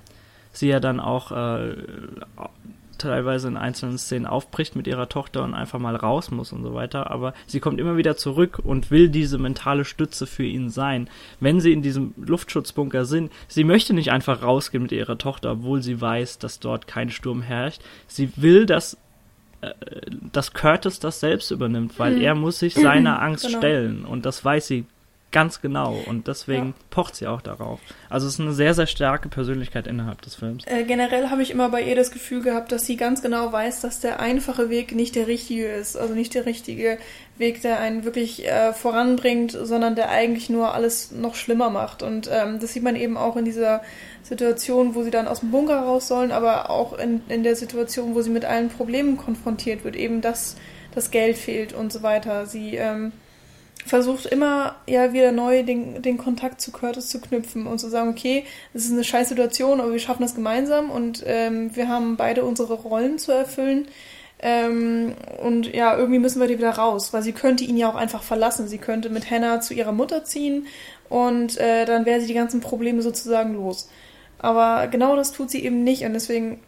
[0.51, 1.75] sie ja dann auch äh,
[2.99, 6.73] teilweise in einzelnen Szenen aufbricht mit ihrer Tochter und einfach mal raus muss und so
[6.73, 7.09] weiter.
[7.09, 11.09] Aber sie kommt immer wieder zurück und will diese mentale Stütze für ihn sein.
[11.39, 15.81] Wenn sie in diesem Luftschutzbunker sind, sie möchte nicht einfach rausgehen mit ihrer Tochter, obwohl
[15.81, 17.81] sie weiß, dass dort kein Sturm herrscht.
[18.07, 18.97] Sie will, dass
[19.61, 19.73] äh,
[20.31, 22.21] dass Curtis das selbst übernimmt, weil hm.
[22.21, 23.57] er muss sich seiner Angst genau.
[23.57, 24.85] stellen und das weiß sie
[25.31, 25.95] Ganz genau.
[26.07, 26.73] Und deswegen ja.
[26.89, 27.79] pocht sie auch darauf.
[28.09, 30.65] Also es ist eine sehr, sehr starke Persönlichkeit innerhalb des Films.
[30.65, 33.81] Äh, generell habe ich immer bei ihr das Gefühl gehabt, dass sie ganz genau weiß,
[33.81, 35.97] dass der einfache Weg nicht der richtige ist.
[35.97, 36.97] Also nicht der richtige
[37.37, 42.01] Weg, der einen wirklich äh, voranbringt, sondern der eigentlich nur alles noch schlimmer macht.
[42.01, 43.83] Und ähm, das sieht man eben auch in dieser
[44.23, 48.15] Situation, wo sie dann aus dem Bunker raus sollen, aber auch in, in der Situation,
[48.15, 49.95] wo sie mit allen Problemen konfrontiert wird.
[49.95, 50.55] Eben, dass
[50.95, 52.47] das Geld fehlt und so weiter.
[52.47, 52.75] Sie...
[52.77, 53.11] Ähm,
[53.85, 58.09] versucht immer ja wieder neu den, den Kontakt zu Curtis zu knüpfen und zu sagen,
[58.09, 62.17] okay, es ist eine scheiß Situation, aber wir schaffen das gemeinsam und ähm, wir haben
[62.17, 63.87] beide unsere Rollen zu erfüllen.
[64.41, 67.95] Ähm, und ja, irgendwie müssen wir die wieder raus, weil sie könnte ihn ja auch
[67.95, 68.67] einfach verlassen.
[68.67, 70.67] Sie könnte mit Hannah zu ihrer Mutter ziehen
[71.09, 73.89] und äh, dann wäre sie die ganzen Probleme sozusagen los.
[74.37, 76.59] Aber genau das tut sie eben nicht und deswegen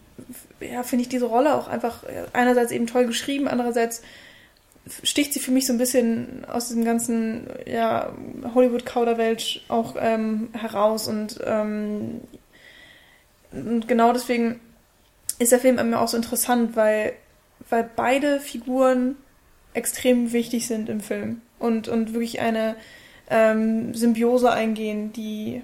[0.60, 4.02] ja, finde ich diese Rolle auch einfach äh, einerseits eben toll geschrieben, andererseits
[5.04, 8.12] sticht sie für mich so ein bisschen aus diesem ganzen ja,
[8.54, 12.22] Hollywood-Kauderwelsch auch ähm, heraus und, ähm,
[13.52, 14.60] und genau deswegen
[15.40, 17.14] ist der Film mir auch so interessant, weil,
[17.70, 19.16] weil beide Figuren
[19.74, 22.76] extrem wichtig sind im Film und, und wirklich eine
[23.30, 25.62] ähm, Symbiose eingehen, die,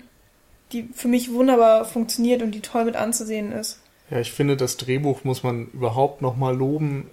[0.72, 3.82] die für mich wunderbar funktioniert und die toll mit anzusehen ist.
[4.10, 7.10] Ja, ich finde, das Drehbuch muss man überhaupt nochmal loben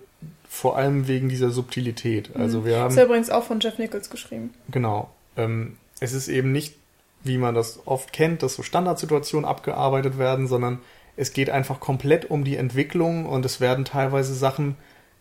[0.54, 2.30] vor allem wegen dieser Subtilität.
[2.36, 2.64] Also mhm.
[2.64, 2.84] wir haben.
[2.84, 4.54] Das ist übrigens auch von Jeff Nichols geschrieben.
[4.70, 5.10] Genau.
[5.36, 6.76] Ähm, es ist eben nicht,
[7.24, 10.78] wie man das oft kennt, dass so Standardsituationen abgearbeitet werden, sondern
[11.16, 14.76] es geht einfach komplett um die Entwicklung und es werden teilweise Sachen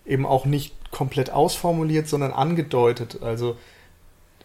[0.05, 3.23] eben auch nicht komplett ausformuliert, sondern angedeutet.
[3.23, 3.57] Also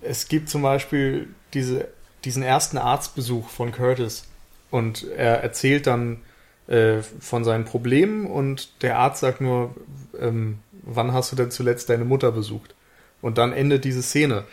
[0.00, 1.88] es gibt zum Beispiel diese,
[2.24, 4.26] diesen ersten Arztbesuch von Curtis
[4.70, 6.22] und er erzählt dann
[6.68, 9.74] äh, von seinen Problemen und der Arzt sagt nur,
[10.20, 10.58] ähm,
[10.88, 12.74] wann hast du denn zuletzt deine Mutter besucht?
[13.20, 14.44] Und dann endet diese Szene.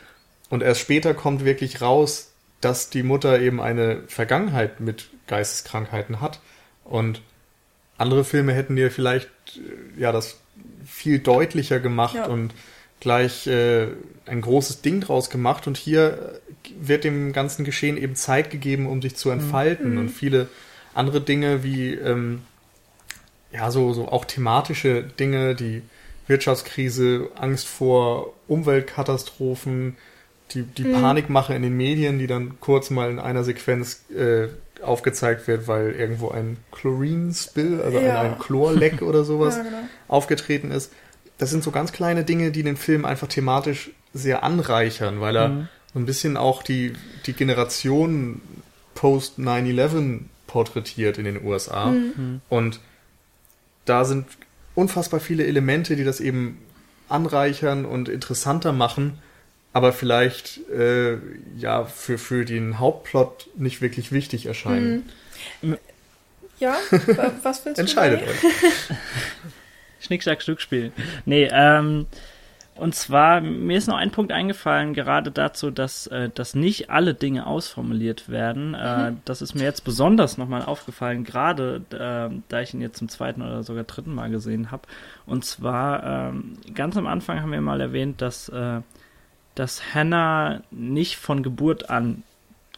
[0.49, 2.31] Und erst später kommt wirklich raus,
[2.61, 6.39] dass die Mutter eben eine Vergangenheit mit Geisteskrankheiten hat.
[6.83, 7.21] Und
[7.97, 10.39] andere Filme hätten dir vielleicht äh, ja das
[10.85, 12.25] viel deutlicher gemacht ja.
[12.25, 12.53] und
[12.99, 13.87] gleich äh,
[14.25, 15.67] ein großes Ding draus gemacht.
[15.67, 16.39] Und hier
[16.79, 19.93] wird dem ganzen Geschehen eben Zeit gegeben, um sich zu entfalten.
[19.93, 19.97] Mhm.
[19.97, 20.47] Und viele
[20.93, 22.41] andere Dinge wie ähm,
[23.51, 25.81] ja, so, so auch thematische Dinge, die
[26.27, 29.97] Wirtschaftskrise, Angst vor Umweltkatastrophen,
[30.51, 31.01] die, die mhm.
[31.01, 34.47] Panikmache in den Medien, die dann kurz mal in einer Sequenz äh,
[34.81, 38.21] aufgezeigt wird, weil irgendwo ein Chlorin-Spill, also ja.
[38.21, 39.77] ein, ein Chlorleck oder sowas ja, genau.
[40.07, 40.91] aufgetreten ist.
[41.37, 45.49] Das sind so ganz kleine Dinge, die den Film einfach thematisch sehr anreichern, weil er
[45.49, 45.67] mhm.
[45.93, 46.93] so ein bisschen auch die,
[47.25, 48.41] die Generation
[48.93, 51.87] post 9-11 porträtiert in den USA.
[51.87, 52.41] Mhm.
[52.49, 52.79] Und
[53.83, 54.25] da sind
[54.75, 56.59] unfassbar viele Elemente, die das eben
[57.09, 59.19] anreichern und interessanter machen,
[59.73, 61.17] aber vielleicht äh,
[61.57, 65.09] ja für, für den Hauptplot nicht wirklich wichtig erscheinen.
[65.61, 65.77] Mhm.
[66.59, 66.77] Ja,
[67.43, 67.81] was willst du?
[67.81, 68.37] Entscheidet euch.
[69.99, 70.91] Schnick, Schnack, Stückspiel.
[71.25, 72.05] Nee, ähm,
[72.77, 77.13] und zwar, mir ist noch ein Punkt eingefallen, gerade dazu, dass, äh, dass nicht alle
[77.13, 78.73] Dinge ausformuliert werden.
[78.73, 79.17] Äh, mhm.
[79.23, 83.41] Das ist mir jetzt besonders nochmal aufgefallen, gerade äh, da ich ihn jetzt zum zweiten
[83.41, 84.83] oder sogar dritten Mal gesehen habe.
[85.25, 88.81] Und zwar, ähm, ganz am Anfang haben wir mal erwähnt, dass, äh,
[89.55, 92.23] dass Hannah nicht von Geburt an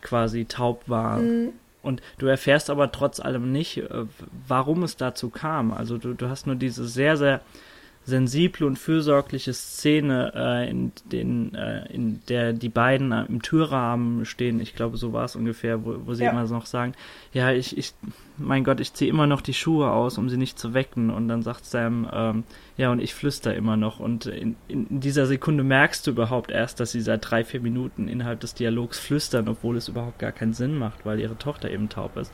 [0.03, 1.17] quasi taub war.
[1.17, 1.53] Mhm.
[1.81, 4.05] Und du erfährst aber trotz allem nicht, äh,
[4.47, 5.71] warum es dazu kam.
[5.71, 7.41] Also du, du hast nur diese sehr, sehr
[8.07, 14.23] sensible und fürsorgliche Szene, äh, in, den, äh, in der die beiden äh, im Türrahmen
[14.23, 14.61] stehen.
[14.61, 16.31] Ich glaube, so war es ungefähr, wo, wo sie ja.
[16.31, 16.93] immer noch sagen,
[17.33, 17.93] ja, ich, ich,
[18.37, 21.09] mein Gott, ich ziehe immer noch die Schuhe aus, um sie nicht zu wecken.
[21.09, 22.43] Und dann sagt Sam, ähm,
[22.77, 23.99] ja, und ich flüster immer noch.
[23.99, 28.07] Und in, in dieser Sekunde merkst du überhaupt erst, dass sie seit drei, vier Minuten
[28.07, 31.89] innerhalb des Dialogs flüstern, obwohl es überhaupt gar keinen Sinn macht, weil ihre Tochter eben
[31.89, 32.31] taub ist.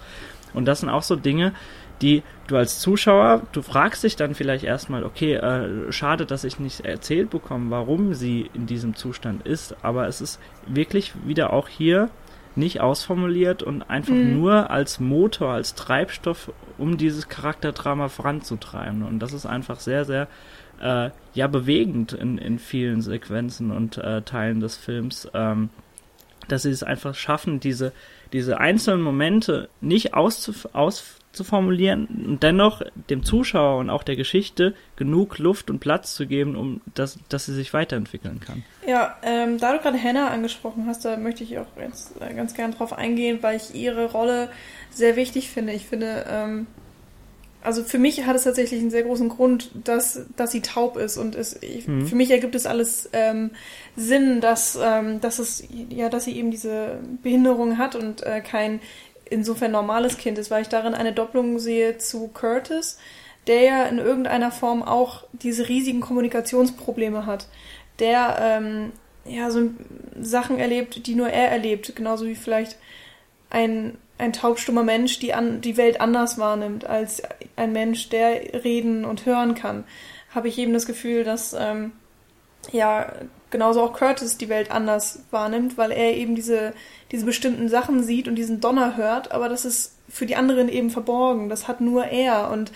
[0.53, 1.53] Und das sind auch so Dinge,
[2.01, 6.59] die du als Zuschauer, du fragst dich dann vielleicht erstmal, okay, äh, schade, dass ich
[6.59, 11.67] nicht erzählt bekomme, warum sie in diesem Zustand ist, aber es ist wirklich wieder auch
[11.67, 12.09] hier
[12.55, 14.39] nicht ausformuliert und einfach mhm.
[14.39, 19.03] nur als Motor, als Treibstoff, um dieses Charakterdrama voranzutreiben.
[19.03, 20.27] Und das ist einfach sehr, sehr
[20.79, 25.69] äh, ja bewegend in, in vielen Sequenzen und äh, Teilen des Films, ähm,
[26.47, 27.91] dass sie es einfach schaffen, diese,
[28.33, 34.15] diese einzelnen Momente nicht auszuf aus zu formulieren und dennoch dem Zuschauer und auch der
[34.15, 38.63] Geschichte genug Luft und Platz zu geben, um dass, dass sie sich weiterentwickeln kann.
[38.87, 42.53] Ja, ähm, da du gerade Hannah angesprochen hast, da möchte ich auch jetzt äh, ganz
[42.53, 44.49] gern drauf eingehen, weil ich ihre Rolle
[44.91, 45.73] sehr wichtig finde.
[45.73, 46.67] Ich finde, ähm,
[47.63, 51.17] also für mich hat es tatsächlich einen sehr großen Grund, dass, dass sie taub ist
[51.17, 52.05] und es, ich, mhm.
[52.05, 53.51] für mich ergibt es alles ähm,
[53.95, 58.81] Sinn, dass, ähm, dass es ja, dass sie eben diese Behinderung hat und äh, kein
[59.33, 62.97] insofern normales Kind ist, weil ich darin eine Doppelung sehe zu Curtis,
[63.47, 67.47] der ja in irgendeiner Form auch diese riesigen Kommunikationsprobleme hat,
[67.99, 68.91] der ähm,
[69.25, 69.69] ja so
[70.19, 72.77] Sachen erlebt, die nur er erlebt, genauso wie vielleicht
[73.49, 77.21] ein, ein taubstummer Mensch die, an, die Welt anders wahrnimmt als
[77.55, 79.83] ein Mensch, der reden und hören kann,
[80.33, 81.91] habe ich eben das Gefühl, dass ähm,
[82.71, 83.11] ja
[83.53, 86.73] genauso auch Curtis die Welt anders wahrnimmt, weil er eben diese,
[87.11, 90.89] diese bestimmten Sachen sieht und diesen Donner hört, aber das ist für die anderen eben
[90.89, 91.47] verborgen.
[91.47, 92.73] Das hat nur er und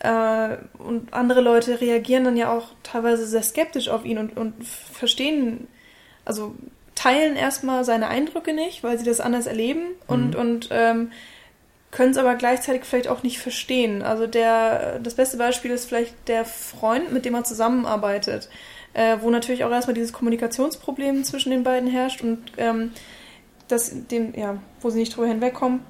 [0.00, 4.52] äh, und andere Leute reagieren dann ja auch teilweise sehr skeptisch auf ihn und, und
[4.66, 5.68] verstehen,
[6.26, 6.54] also
[6.94, 10.40] teilen erstmal seine Eindrücke nicht, weil sie das anders erleben und, mhm.
[10.40, 11.12] und ähm,
[11.92, 14.02] können es aber gleichzeitig vielleicht auch nicht verstehen.
[14.02, 18.50] Also der, das beste Beispiel ist vielleicht der Freund, mit dem er zusammenarbeitet
[18.96, 22.92] äh, wo natürlich auch erstmal dieses Kommunikationsproblem zwischen den beiden herrscht und ähm,
[23.68, 25.80] das, dem, ja, wo sie nicht drüber hinwegkommen.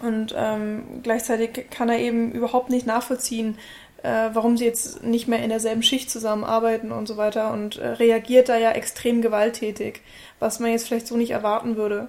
[0.00, 3.58] Und ähm, gleichzeitig kann er eben überhaupt nicht nachvollziehen,
[4.04, 7.88] äh, warum sie jetzt nicht mehr in derselben Schicht zusammenarbeiten und so weiter und äh,
[7.88, 10.00] reagiert da ja extrem gewalttätig,
[10.38, 12.08] was man jetzt vielleicht so nicht erwarten würde.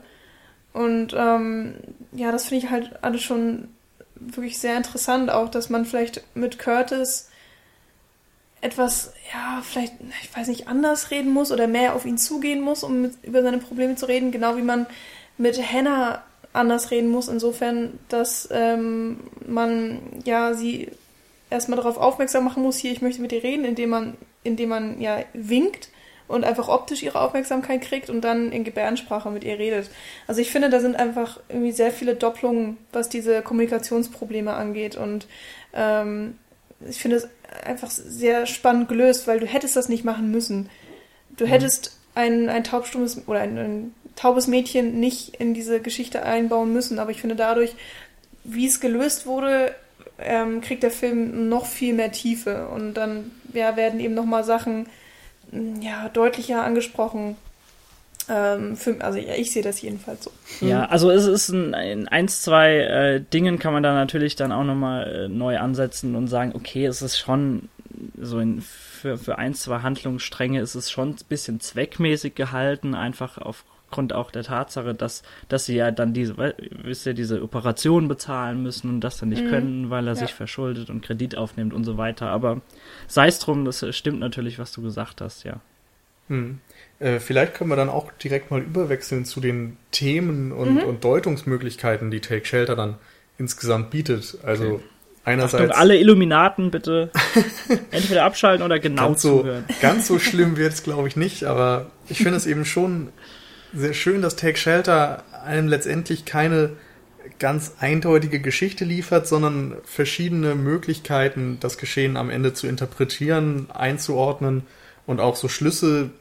[0.71, 1.75] Und ähm,
[2.11, 3.69] ja, das finde ich halt alles schon
[4.15, 7.30] wirklich sehr interessant, auch dass man vielleicht mit Curtis
[8.61, 9.93] etwas, ja, vielleicht,
[10.23, 13.41] ich weiß nicht, anders reden muss oder mehr auf ihn zugehen muss, um mit, über
[13.41, 14.85] seine Probleme zu reden, genau wie man
[15.37, 20.89] mit Hannah anders reden muss, insofern, dass ähm, man ja sie
[21.49, 25.01] erstmal darauf aufmerksam machen muss, hier, ich möchte mit ihr reden, indem man, indem man
[25.01, 25.89] ja winkt
[26.27, 29.89] und einfach optisch ihre Aufmerksamkeit kriegt und dann in Gebärdensprache mit ihr redet.
[30.27, 35.27] Also ich finde, da sind einfach irgendwie sehr viele Doppelungen, was diese Kommunikationsprobleme angeht und
[35.73, 36.37] ähm,
[36.89, 37.27] ich finde es
[37.65, 40.69] einfach sehr spannend gelöst, weil du hättest das nicht machen müssen.
[41.37, 41.49] Du mhm.
[41.49, 46.99] hättest ein, ein taubstummes oder ein, ein taubes Mädchen nicht in diese Geschichte einbauen müssen,
[46.99, 47.75] aber ich finde dadurch,
[48.43, 49.75] wie es gelöst wurde,
[50.19, 54.87] ähm, kriegt der Film noch viel mehr Tiefe und dann ja, werden eben nochmal Sachen
[55.51, 57.37] mm, ja, deutlicher angesprochen.
[58.33, 60.31] Ähm, für, also ja, ich sehe das jedenfalls so.
[60.65, 64.53] Ja, also es ist ein, in eins, zwei äh, Dingen kann man da natürlich dann
[64.53, 67.67] auch nochmal äh, neu ansetzen und sagen, okay, es ist schon
[68.17, 73.37] so in, für, für ein, zwei Handlungsstränge ist es schon ein bisschen zweckmäßig gehalten, einfach
[73.37, 78.63] aufgrund auch der Tatsache, dass, dass sie ja dann diese, wisst ihr, diese Operation bezahlen
[78.63, 79.49] müssen und das dann nicht mhm.
[79.49, 80.19] können, weil er ja.
[80.19, 82.27] sich verschuldet und Kredit aufnimmt und so weiter.
[82.27, 82.61] Aber
[83.07, 85.59] sei es drum, das stimmt natürlich, was du gesagt hast, ja.
[86.27, 86.59] Hm.
[87.01, 90.83] Äh, vielleicht können wir dann auch direkt mal überwechseln zu den Themen und, mhm.
[90.83, 92.95] und Deutungsmöglichkeiten, die Take Shelter dann
[93.39, 94.37] insgesamt bietet.
[94.43, 94.83] Also okay.
[95.25, 95.63] einerseits.
[95.63, 97.09] Achtung, alle Illuminaten bitte
[97.91, 99.65] entweder abschalten oder genau ganz zuhören.
[99.67, 103.09] So, ganz so schlimm wird es, glaube ich, nicht, aber ich finde es eben schon
[103.73, 106.73] sehr schön, dass Take Shelter einem letztendlich keine
[107.39, 114.63] ganz eindeutige Geschichte liefert, sondern verschiedene Möglichkeiten, das Geschehen am Ende zu interpretieren, einzuordnen
[115.07, 116.11] und auch so Schlüsse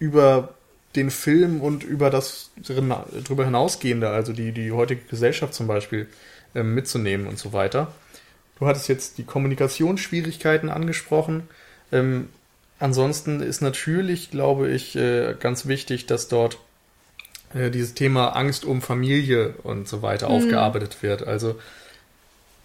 [0.00, 0.54] über
[0.96, 6.08] den Film und über das darüber hinausgehende, also die, die heutige Gesellschaft zum Beispiel,
[6.54, 7.92] äh, mitzunehmen und so weiter.
[8.58, 11.48] Du hattest jetzt die Kommunikationsschwierigkeiten angesprochen.
[11.92, 12.28] Ähm,
[12.80, 16.58] ansonsten ist natürlich, glaube ich, äh, ganz wichtig, dass dort
[17.54, 20.34] äh, dieses Thema Angst um Familie und so weiter mhm.
[20.34, 21.26] aufgearbeitet wird.
[21.26, 21.58] Also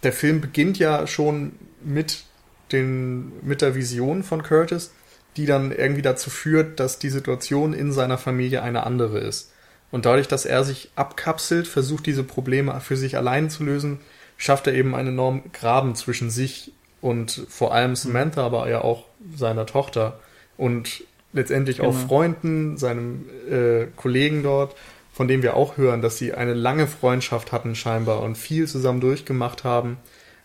[0.02, 2.24] der Film beginnt ja schon mit
[2.72, 4.90] den, mit der Vision von Curtis
[5.36, 9.52] die dann irgendwie dazu führt, dass die Situation in seiner Familie eine andere ist.
[9.90, 14.00] Und dadurch, dass er sich abkapselt, versucht diese Probleme für sich allein zu lösen,
[14.36, 19.04] schafft er eben einen enormen Graben zwischen sich und vor allem Samantha, aber ja auch
[19.34, 20.18] seiner Tochter
[20.56, 21.90] und letztendlich genau.
[21.90, 24.74] auch Freunden, seinem äh, Kollegen dort,
[25.12, 29.00] von dem wir auch hören, dass sie eine lange Freundschaft hatten scheinbar und viel zusammen
[29.00, 29.98] durchgemacht haben.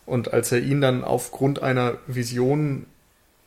[0.06, 2.86] Und als er ihn dann aufgrund einer Vision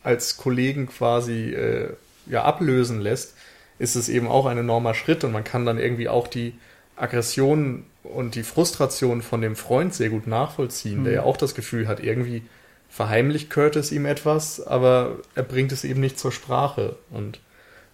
[0.06, 1.90] als Kollegen quasi äh,
[2.28, 3.36] ja ablösen lässt,
[3.80, 6.54] ist es eben auch ein enormer Schritt und man kann dann irgendwie auch die
[6.96, 11.04] Aggression und die Frustration von dem Freund sehr gut nachvollziehen, mhm.
[11.06, 12.44] der ja auch das Gefühl hat, irgendwie
[12.90, 16.96] verheimlicht Curtis ihm etwas, aber er bringt es eben nicht zur Sprache.
[17.10, 17.40] Und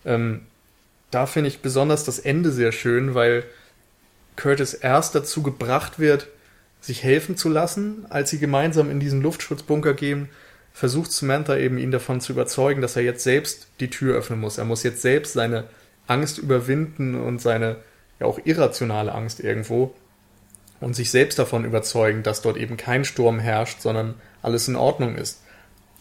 [0.06, 0.42] ähm,
[1.10, 3.44] da finde ich besonders das Ende sehr schön, weil
[4.36, 6.28] Curtis erst dazu gebracht wird,
[6.82, 10.30] sich helfen zu lassen, als sie gemeinsam in diesen Luftschutzbunker gehen
[10.74, 14.58] versucht Samantha eben ihn davon zu überzeugen, dass er jetzt selbst die Tür öffnen muss.
[14.58, 15.66] Er muss jetzt selbst seine
[16.08, 17.78] Angst überwinden und seine
[18.20, 19.94] ja auch irrationale Angst irgendwo
[20.80, 25.16] und sich selbst davon überzeugen, dass dort eben kein Sturm herrscht, sondern alles in Ordnung
[25.16, 25.42] ist.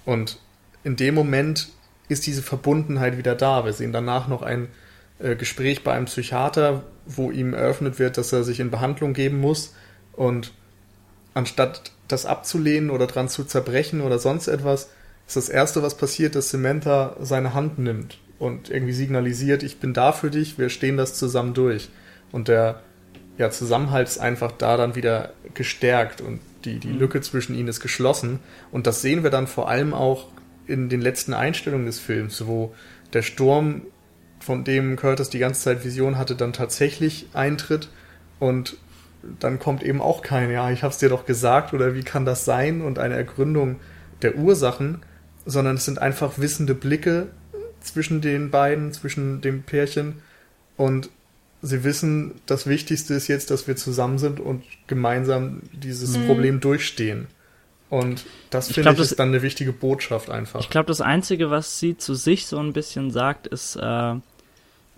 [0.05, 0.39] Und
[0.85, 1.69] in dem Moment
[2.09, 3.65] ist diese Verbundenheit wieder da.
[3.65, 4.69] Wir sehen danach noch ein
[5.19, 9.41] äh, Gespräch bei einem Psychiater, wo ihm eröffnet wird, dass er sich in Behandlung geben
[9.41, 9.75] muss
[10.13, 10.53] und
[11.35, 14.91] anstatt das abzulehnen oder dran zu zerbrechen oder sonst etwas,
[15.27, 19.93] ist das Erste, was passiert, dass Samantha seine Hand nimmt und irgendwie signalisiert, ich bin
[19.93, 21.89] da für dich, wir stehen das zusammen durch.
[22.33, 22.83] Und der
[23.39, 26.99] ja, Zusammenhalt ist einfach da dann wieder gestärkt und die, die mhm.
[26.99, 28.41] Lücke zwischen ihnen ist geschlossen.
[28.71, 30.27] Und das sehen wir dann vor allem auch
[30.67, 32.75] in den letzten Einstellungen des Films, wo
[33.13, 33.83] der Sturm,
[34.41, 37.89] von dem Curtis die ganze Zeit Vision hatte, dann tatsächlich eintritt
[38.39, 38.79] und
[39.39, 42.45] dann kommt eben auch kein, ja, ich hab's dir doch gesagt oder wie kann das
[42.45, 43.77] sein und eine Ergründung
[44.23, 45.03] der Ursachen,
[45.47, 47.29] sondern es sind einfach wissende Blicke
[47.81, 50.23] zwischen den beiden, zwischen dem Pärchen
[50.77, 51.11] und
[51.63, 56.27] sie wissen, das Wichtigste ist jetzt, dass wir zusammen sind und gemeinsam dieses mhm.
[56.27, 57.27] Problem durchstehen.
[57.91, 60.61] Und das finde ich, glaub, ich ist dann eine wichtige Botschaft einfach.
[60.61, 64.15] Ich glaube, das Einzige, was sie zu sich so ein bisschen sagt, ist, äh,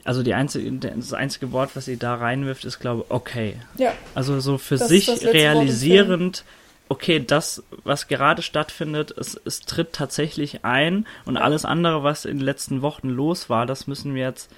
[0.04, 3.56] also die einzige, das einzige Wort, was sie da reinwirft, ist, glaube ich, okay.
[3.78, 3.92] Ja.
[4.14, 6.44] Also so für das sich realisierend,
[6.88, 12.38] okay, das, was gerade stattfindet, es, es tritt tatsächlich ein und alles andere, was in
[12.38, 14.50] den letzten Wochen los war, das müssen wir jetzt,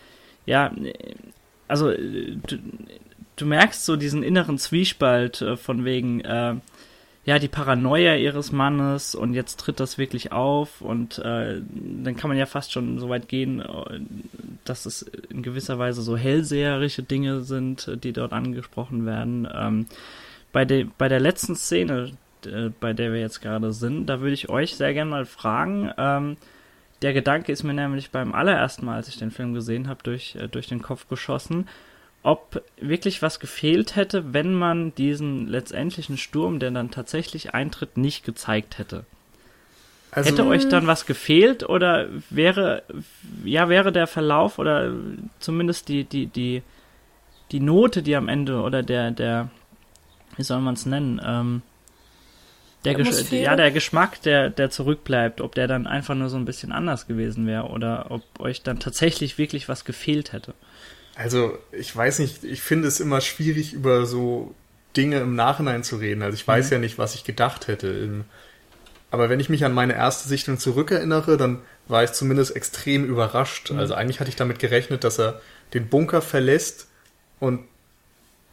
[0.46, 0.72] ja,
[1.68, 2.58] also du,
[3.36, 6.54] du merkst so diesen inneren Zwiespalt äh, von wegen, äh,
[7.24, 12.28] ja, die Paranoia ihres Mannes und jetzt tritt das wirklich auf und äh, dann kann
[12.28, 14.00] man ja fast schon so weit gehen, äh,
[14.64, 19.48] dass es in gewisser Weise so hellseherische Dinge sind, die dort angesprochen werden.
[19.52, 19.86] Ähm,
[20.52, 22.12] bei, de, bei der letzten Szene,
[22.44, 25.90] äh, bei der wir jetzt gerade sind, da würde ich euch sehr gerne mal fragen,
[25.96, 26.36] ähm,
[27.00, 30.36] der Gedanke ist mir nämlich beim allerersten Mal, als ich den Film gesehen habe, durch,
[30.36, 31.68] äh, durch den Kopf geschossen
[32.24, 38.24] ob wirklich was gefehlt hätte, wenn man diesen letztendlichen Sturm, der dann tatsächlich eintritt, nicht
[38.24, 39.04] gezeigt hätte.
[40.10, 42.82] Also, hätte euch dann was gefehlt oder wäre,
[43.44, 44.92] ja, wäre der Verlauf oder
[45.38, 46.62] zumindest die, die, die,
[47.52, 49.50] die Note, die am Ende oder der, der,
[50.36, 51.62] wie soll man es nennen, ähm,
[52.84, 56.44] der, Gesch ja, der Geschmack, der, der zurückbleibt, ob der dann einfach nur so ein
[56.44, 60.54] bisschen anders gewesen wäre oder ob euch dann tatsächlich wirklich was gefehlt hätte.
[61.16, 64.54] Also, ich weiß nicht, ich finde es immer schwierig, über so
[64.96, 66.22] Dinge im Nachhinein zu reden.
[66.22, 66.72] Also ich weiß mhm.
[66.72, 68.24] ja nicht, was ich gedacht hätte.
[69.10, 73.70] Aber wenn ich mich an meine erste Sichtung zurückerinnere, dann war ich zumindest extrem überrascht.
[73.70, 73.78] Mhm.
[73.78, 75.40] Also eigentlich hatte ich damit gerechnet, dass er
[75.72, 76.88] den Bunker verlässt
[77.40, 77.60] und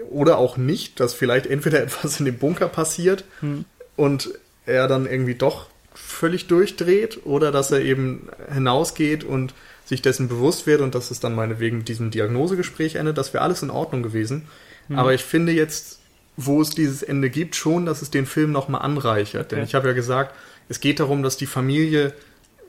[0.10, 3.66] oder auch nicht, dass vielleicht entweder etwas in dem Bunker passiert mhm.
[3.96, 4.30] und
[4.66, 9.54] er dann irgendwie doch völlig durchdreht oder dass er eben hinausgeht und
[9.86, 13.18] sich dessen bewusst wird und dass es dann meinetwegen mit diesem Diagnosegespräch endet.
[13.18, 14.48] Das wäre alles in Ordnung gewesen.
[14.88, 15.00] Mhm.
[15.00, 16.00] Aber ich finde jetzt,
[16.38, 19.52] wo es dieses Ende gibt, schon, dass es den Film nochmal anreichert.
[19.52, 19.66] Denn ja.
[19.66, 20.36] ich habe ja gesagt,
[20.70, 22.14] es geht darum, dass die Familie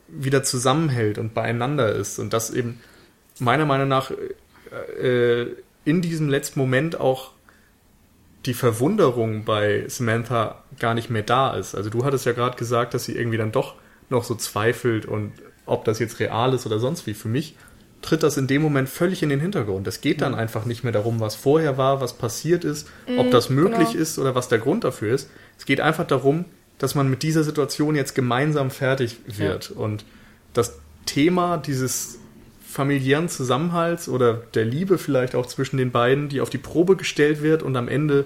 [0.07, 2.81] wieder zusammenhält und beieinander ist und dass eben
[3.39, 4.11] meiner Meinung nach
[5.01, 5.45] äh,
[5.85, 7.31] in diesem letzten Moment auch
[8.45, 11.75] die Verwunderung bei Samantha gar nicht mehr da ist.
[11.75, 13.75] Also du hattest ja gerade gesagt, dass sie irgendwie dann doch
[14.09, 15.31] noch so zweifelt und
[15.65, 17.13] ob das jetzt real ist oder sonst wie.
[17.13, 17.55] Für mich
[18.01, 19.87] tritt das in dem Moment völlig in den Hintergrund.
[19.87, 20.39] Es geht dann mhm.
[20.39, 24.01] einfach nicht mehr darum, was vorher war, was passiert ist, mhm, ob das möglich genau.
[24.01, 25.29] ist oder was der Grund dafür ist.
[25.57, 26.45] Es geht einfach darum,
[26.77, 29.69] dass man mit dieser Situation jetzt gemeinsam fertig wird.
[29.69, 29.75] Ja.
[29.77, 30.05] Und
[30.53, 32.19] das Thema dieses
[32.67, 37.41] familiären Zusammenhalts oder der Liebe vielleicht auch zwischen den beiden, die auf die Probe gestellt
[37.41, 38.25] wird und am Ende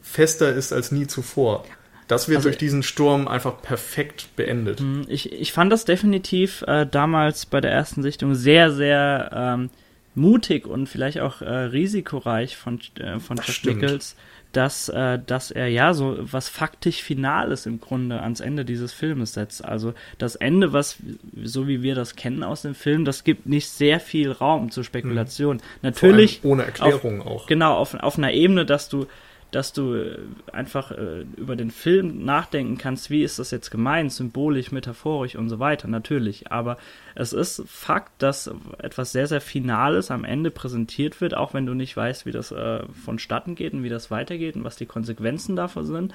[0.00, 1.64] fester ist als nie zuvor.
[2.12, 4.80] Das wird also, durch diesen Sturm einfach perfekt beendet.
[4.80, 9.70] Hm, ich, ich fand das definitiv äh, damals bei der ersten Sichtung sehr, sehr ähm,
[10.14, 14.14] mutig und vielleicht auch äh, risikoreich von, äh, von Jeff Nichols,
[14.52, 19.32] dass, äh, dass er ja so was faktisch Finales im Grunde ans Ende dieses Filmes
[19.32, 19.64] setzt.
[19.64, 20.98] Also das Ende, was
[21.42, 24.84] so wie wir das kennen aus dem Film, das gibt nicht sehr viel Raum zur
[24.84, 25.56] Spekulation.
[25.56, 25.62] Mhm.
[25.80, 27.46] Natürlich ohne Erklärung auf, auch.
[27.46, 29.06] Genau auf, auf einer Ebene, dass du
[29.52, 30.18] dass du äh,
[30.50, 35.48] einfach äh, über den Film nachdenken kannst, wie ist das jetzt gemeint, symbolisch, metaphorisch und
[35.48, 36.50] so weiter, natürlich.
[36.50, 36.78] Aber
[37.14, 41.74] es ist Fakt, dass etwas sehr, sehr Finales am Ende präsentiert wird, auch wenn du
[41.74, 45.54] nicht weißt, wie das äh, vonstatten geht und wie das weitergeht und was die Konsequenzen
[45.54, 46.14] davon sind.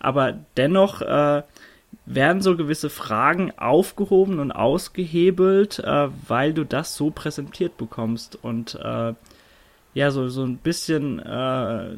[0.00, 1.42] Aber dennoch äh,
[2.06, 8.76] werden so gewisse Fragen aufgehoben und ausgehebelt, äh, weil du das so präsentiert bekommst und
[8.76, 9.12] äh,
[9.98, 11.96] ja, so, so ein bisschen äh,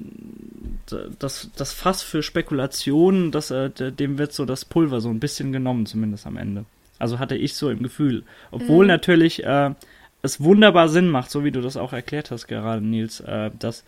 [1.18, 5.52] das, das Fass für Spekulationen, das, äh, dem wird so das Pulver so ein bisschen
[5.52, 6.64] genommen, zumindest am Ende.
[6.98, 8.22] Also hatte ich so im Gefühl.
[8.52, 8.88] Obwohl mhm.
[8.88, 9.74] natürlich äh,
[10.22, 13.84] es wunderbar Sinn macht, so wie du das auch erklärt hast gerade, Nils, äh, dass,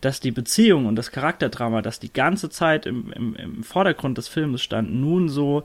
[0.00, 4.26] dass die Beziehung und das Charakterdrama, das die ganze Zeit im, im, im Vordergrund des
[4.26, 5.62] Filmes stand, nun so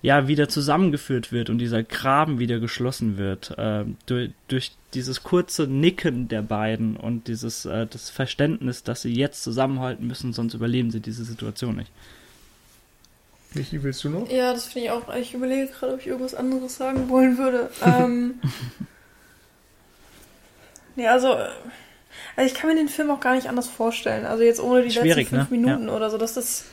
[0.00, 5.66] ja wieder zusammengeführt wird und dieser Graben wieder geschlossen wird äh, durch, durch dieses kurze
[5.66, 10.90] Nicken der beiden und dieses äh, das Verständnis, dass sie jetzt zusammenhalten müssen, sonst überleben
[10.90, 11.90] sie diese Situation nicht.
[13.54, 14.30] Michi, willst du noch?
[14.30, 15.14] Ja, das finde ich auch.
[15.16, 17.70] Ich überlege gerade, ob ich irgendwas anderes sagen wollen würde.
[17.84, 18.34] Ähm,
[20.96, 24.26] ja, also, also ich kann mir den Film auch gar nicht anders vorstellen.
[24.26, 25.56] Also jetzt ohne die Schwierig, letzten fünf ne?
[25.56, 25.94] Minuten ja.
[25.94, 26.64] oder so, dass das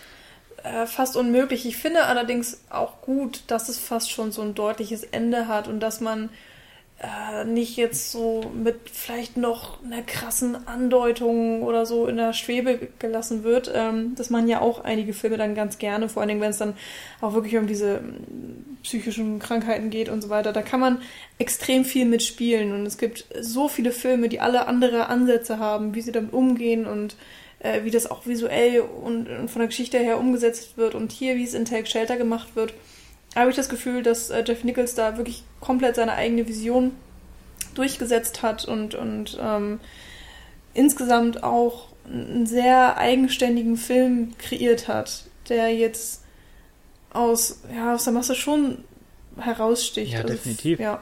[0.66, 1.66] äh, fast unmöglich.
[1.66, 5.80] Ich finde allerdings auch gut, dass es fast schon so ein deutliches Ende hat und
[5.80, 6.30] dass man
[6.98, 12.88] äh, nicht jetzt so mit vielleicht noch einer krassen Andeutung oder so in der Schwebe
[13.00, 13.72] gelassen wird.
[13.74, 16.58] Ähm, das machen ja auch einige Filme dann ganz gerne, vor allen Dingen, wenn es
[16.58, 16.76] dann
[17.22, 20.52] auch wirklich um diese mm, psychischen Krankheiten geht und so weiter.
[20.52, 21.02] Da kann man
[21.38, 26.02] extrem viel mitspielen und es gibt so viele Filme, die alle andere Ansätze haben, wie
[26.02, 27.18] sie damit umgehen und
[27.66, 31.36] äh, wie das auch visuell und, und, von der Geschichte her umgesetzt wird und hier,
[31.36, 32.74] wie es in Take Shelter gemacht wird,
[33.36, 36.92] habe ich das Gefühl, dass äh, Jeff Nichols da wirklich komplett seine eigene Vision
[37.74, 39.80] durchgesetzt hat und, und ähm,
[40.74, 46.24] insgesamt auch einen sehr eigenständigen Film kreiert hat, der jetzt
[47.12, 48.84] aus, ja, aus der Masse schon
[49.38, 50.14] heraussticht.
[50.14, 50.80] Ja, also, definitiv.
[50.80, 51.02] Ja.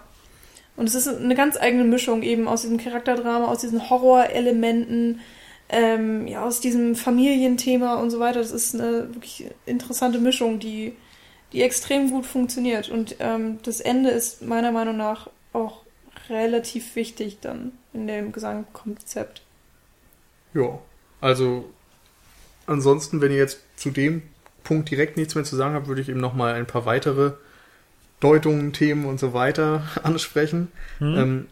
[0.75, 5.19] Und es ist eine ganz eigene Mischung eben aus diesem Charakterdrama, aus diesen Horrorelementen,
[5.69, 8.39] ähm, ja, aus diesem Familienthema und so weiter.
[8.39, 10.93] Das ist eine wirklich interessante Mischung, die,
[11.51, 12.89] die extrem gut funktioniert.
[12.89, 15.83] Und ähm, das Ende ist meiner Meinung nach auch
[16.29, 19.41] relativ wichtig dann in dem Gesangkonzept.
[20.53, 20.79] Ja,
[21.21, 21.69] also
[22.67, 24.23] ansonsten, wenn ihr jetzt zu dem
[24.63, 27.33] Punkt direkt nichts mehr zu sagen habt, würde ich eben nochmal ein paar weitere
[28.19, 30.71] Deutungen, Themen und so weiter ansprechen.
[30.99, 31.17] Hm.
[31.17, 31.47] Ähm,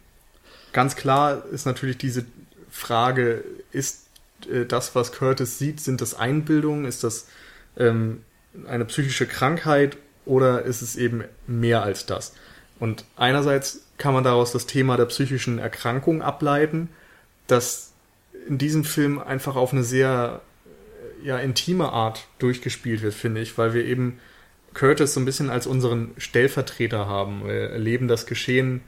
[0.72, 2.26] ganz klar ist natürlich diese
[2.72, 4.08] Frage, ist
[4.52, 6.86] äh, das, was Curtis sieht, sind das Einbildungen?
[6.86, 7.28] Ist das
[7.78, 8.24] ähm,
[8.68, 12.34] eine psychische Krankheit oder ist es eben mehr als das?
[12.80, 16.90] Und einerseits kann man daraus das Thema der psychischen Erkrankung ableiten,
[17.48, 17.92] das
[18.48, 20.42] in diesem Film einfach auf eine sehr
[21.24, 24.20] äh, ja, intime Art durchgespielt wird, finde ich, weil wir eben
[24.74, 27.46] Curtis so ein bisschen als unseren Stellvertreter haben.
[27.46, 28.82] Wir erleben das Geschehen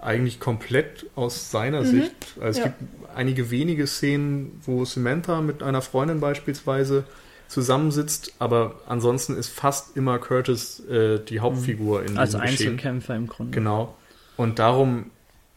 [0.00, 1.86] eigentlich komplett aus seiner mhm.
[1.86, 2.26] Sicht.
[2.40, 2.64] Also es ja.
[2.64, 2.82] gibt
[3.14, 7.04] einige wenige Szenen, wo Samantha mit einer Freundin beispielsweise
[7.48, 13.52] zusammensitzt, aber ansonsten ist fast immer Curtis äh, die Hauptfigur in Als Einzelkämpfer im Grunde.
[13.52, 13.96] Genau.
[14.36, 15.10] Und darum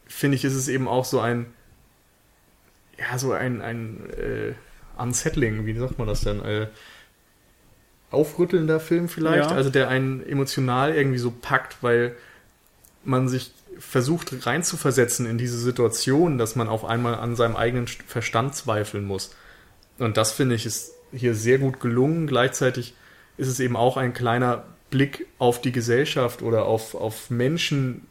[0.06, 1.46] finde ich, ist es eben auch so ein,
[2.98, 4.54] ja, so ein, ein äh,
[5.00, 6.42] Unsettling, wie sagt man das denn?
[6.42, 6.66] Äh,
[8.10, 9.56] aufrüttelnder Film vielleicht, ja.
[9.56, 12.14] also der einen emotional irgendwie so packt, weil
[13.04, 13.52] man sich
[13.88, 19.34] versucht reinzuversetzen in diese Situation, dass man auf einmal an seinem eigenen Verstand zweifeln muss.
[19.98, 22.26] Und das finde ich ist hier sehr gut gelungen.
[22.26, 22.94] Gleichzeitig
[23.36, 28.06] ist es eben auch ein kleiner Blick auf die Gesellschaft oder auf, auf Menschen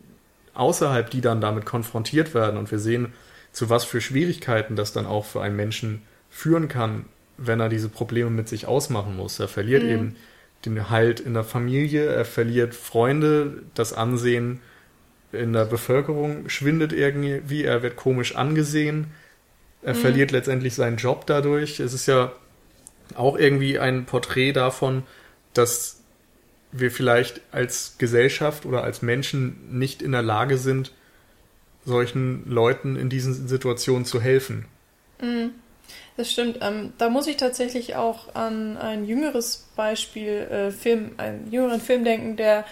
[0.54, 2.58] außerhalb, die dann damit konfrontiert werden.
[2.58, 3.14] Und wir sehen,
[3.52, 7.06] zu was für Schwierigkeiten das dann auch für einen Menschen führen kann,
[7.38, 9.40] wenn er diese Probleme mit sich ausmachen muss.
[9.40, 9.90] Er verliert mhm.
[9.90, 10.16] eben
[10.66, 14.60] den Halt in der Familie, er verliert Freunde, das Ansehen
[15.32, 19.08] in der Bevölkerung schwindet irgendwie, er wird komisch angesehen,
[19.82, 20.00] er mhm.
[20.00, 21.80] verliert letztendlich seinen Job dadurch.
[21.80, 22.32] Es ist ja
[23.16, 25.04] auch irgendwie ein Porträt davon,
[25.54, 26.02] dass
[26.72, 30.94] wir vielleicht als Gesellschaft oder als Menschen nicht in der Lage sind,
[31.84, 34.66] solchen Leuten in diesen Situationen zu helfen.
[35.22, 35.52] Mhm.
[36.18, 36.60] Das stimmt.
[36.62, 42.04] Ähm, da muss ich tatsächlich auch an ein jüngeres Beispiel, äh, Film, einen jüngeren Film
[42.04, 42.66] denken, der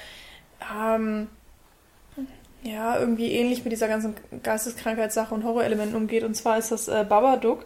[0.62, 1.28] ähm,
[2.64, 6.24] ja irgendwie ähnlich mit dieser ganzen Geisteskrankheitssache und Horrorelementen umgeht.
[6.24, 7.66] Und zwar ist das äh, Babadook,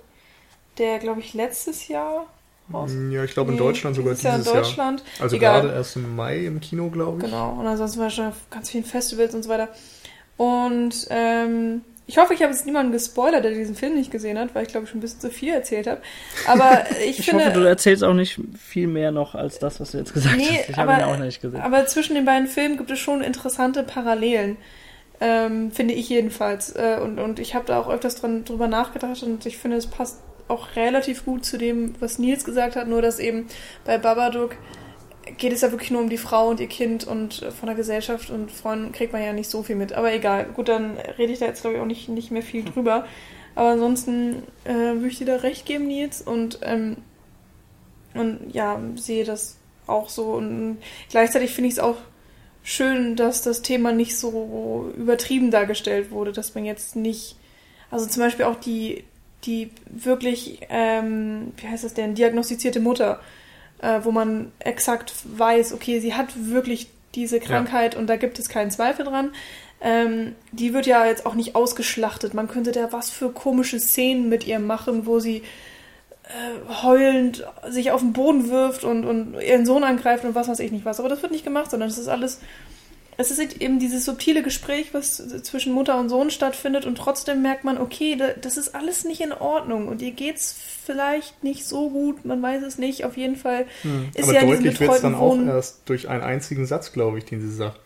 [0.78, 2.28] der, glaube ich, letztes Jahr
[2.72, 2.92] raus.
[2.92, 4.38] Mm, ja, ich glaube in Deutschland sogar dieses Jahr.
[4.38, 5.02] in Deutschland.
[5.02, 5.24] Jahr.
[5.24, 5.62] Also Egal.
[5.62, 7.26] gerade erst im Mai im Kino, glaube ich.
[7.26, 9.70] Genau, und ansonsten war schon auf ganz vielen Festivals und so weiter.
[10.38, 14.54] Und ähm, ich hoffe, ich habe jetzt niemanden gespoilert, der diesen Film nicht gesehen hat,
[14.54, 16.02] weil ich glaube, ich schon ein bisschen zu viel erzählt habe.
[16.48, 17.46] Aber ich, ich finde.
[17.46, 20.46] hoffe, du erzählst auch nicht viel mehr noch als das, was du jetzt gesagt nee,
[20.46, 20.70] hast.
[20.70, 21.62] Ich habe ihn auch nicht gesehen.
[21.62, 24.58] Aber zwischen den beiden Filmen gibt es schon interessante Parallelen.
[25.26, 26.76] Ähm, finde ich jedenfalls.
[26.76, 29.88] Äh, und, und ich habe da auch öfters dran, drüber nachgedacht und ich finde, es
[29.88, 30.20] passt
[30.50, 33.48] auch relativ gut zu dem, was Nils gesagt hat, nur dass eben
[33.86, 34.58] bei Babadook
[35.38, 37.76] geht es ja wirklich nur um die Frau und ihr Kind und äh, von der
[37.78, 39.94] Gesellschaft und Freunden kriegt man ja nicht so viel mit.
[39.94, 42.66] Aber egal, gut, dann rede ich da jetzt glaube ich auch nicht, nicht mehr viel
[42.66, 43.06] drüber.
[43.56, 46.98] Aber ansonsten äh, würde ich dir da recht geben, Nils, und, ähm,
[48.14, 49.56] und ja, sehe das
[49.88, 50.34] auch so.
[50.34, 51.96] Und gleichzeitig finde ich es auch
[52.64, 57.36] schön, dass das Thema nicht so übertrieben dargestellt wurde, dass man jetzt nicht,
[57.92, 59.04] also zum Beispiel auch die,
[59.44, 63.20] die wirklich, ähm, wie heißt das denn, diagnostizierte Mutter,
[63.82, 68.00] äh, wo man exakt weiß, okay, sie hat wirklich diese Krankheit ja.
[68.00, 69.34] und da gibt es keinen Zweifel dran.
[69.82, 72.34] Ähm, die wird ja jetzt auch nicht ausgeschlachtet.
[72.34, 75.44] Man könnte da was für komische Szenen mit ihr machen, wo sie
[76.24, 80.60] äh, heulend sich auf den Boden wirft und, und ihren Sohn angreift und was weiß
[80.60, 81.00] ich nicht was.
[81.00, 82.40] Aber das wird nicht gemacht, sondern es ist alles
[83.18, 87.64] es ist eben dieses subtile Gespräch, was zwischen Mutter und Sohn stattfindet und trotzdem merkt
[87.64, 90.56] man, okay, das ist alles nicht in Ordnung und ihr geht's
[90.86, 94.10] vielleicht nicht so gut, man weiß es nicht, auf jeden Fall hm.
[94.16, 97.26] ist Aber ja deutlich wird es dann auch erst durch einen einzigen Satz, glaube ich,
[97.26, 97.80] den sie sagt.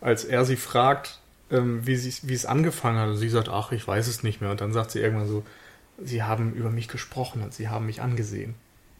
[0.00, 1.18] Als er sie fragt,
[1.50, 4.40] ähm, wie, sie, wie es angefangen hat und sie sagt, ach, ich weiß es nicht
[4.40, 5.42] mehr und dann sagt sie irgendwann so,
[6.02, 8.54] sie haben über mich gesprochen und sie haben mich angesehen.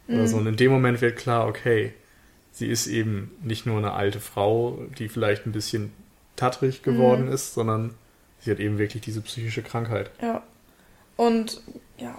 [0.09, 0.37] Oder so.
[0.37, 0.43] Mhm.
[0.43, 1.93] Und in dem Moment wird klar, okay,
[2.53, 5.93] sie ist eben nicht nur eine alte Frau, die vielleicht ein bisschen
[6.37, 7.33] tattrig geworden mhm.
[7.33, 7.95] ist, sondern
[8.41, 10.11] sie hat eben wirklich diese psychische Krankheit.
[10.21, 10.43] Ja.
[11.17, 11.61] Und
[11.99, 12.17] ja,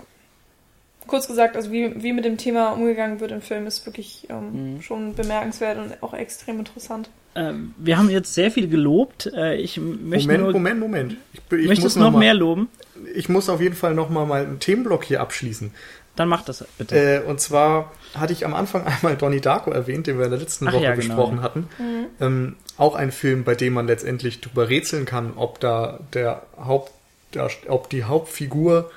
[1.10, 4.76] kurz gesagt, also wie, wie mit dem Thema umgegangen wird im Film, ist wirklich ähm,
[4.76, 4.82] mhm.
[4.82, 7.10] schon bemerkenswert und auch extrem interessant.
[7.36, 9.28] Ähm, wir haben jetzt sehr viel gelobt.
[9.34, 11.18] Äh, ich möchte Moment, nur, Moment, Moment.
[11.34, 12.70] Ich, ich möchtest noch, noch mal, mehr loben?
[13.14, 15.72] Ich muss auf jeden Fall noch mal, mal einen Themenblock hier abschließen.
[16.16, 16.95] Dann mach das bitte.
[16.95, 20.39] Äh, und zwar hatte ich am Anfang einmal Donnie Darko erwähnt, den wir in der
[20.39, 21.16] letzten Ach, Woche ja, genau.
[21.16, 21.68] besprochen hatten.
[21.78, 22.05] Mhm.
[22.20, 26.91] Ähm, auch ein Film, bei dem man letztendlich drüber rätseln kann, ob da der Haupt,
[27.34, 28.89] der, ob die Hauptfigur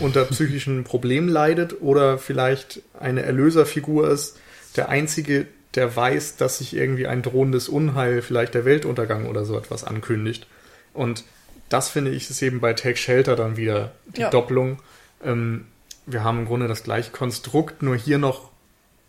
[0.00, 4.38] unter psychischen Problemen leidet oder vielleicht eine Erlöserfigur ist,
[4.76, 9.56] der einzige, der weiß, dass sich irgendwie ein drohendes Unheil, vielleicht der Weltuntergang oder so
[9.56, 10.46] etwas ankündigt.
[10.92, 11.24] Und
[11.68, 14.30] das finde ich ist eben bei Take Shelter dann wieder die ja.
[14.30, 14.78] Doppelung.
[15.24, 15.66] Ähm,
[16.06, 18.50] wir haben im Grunde das gleiche Konstrukt, nur hier noch,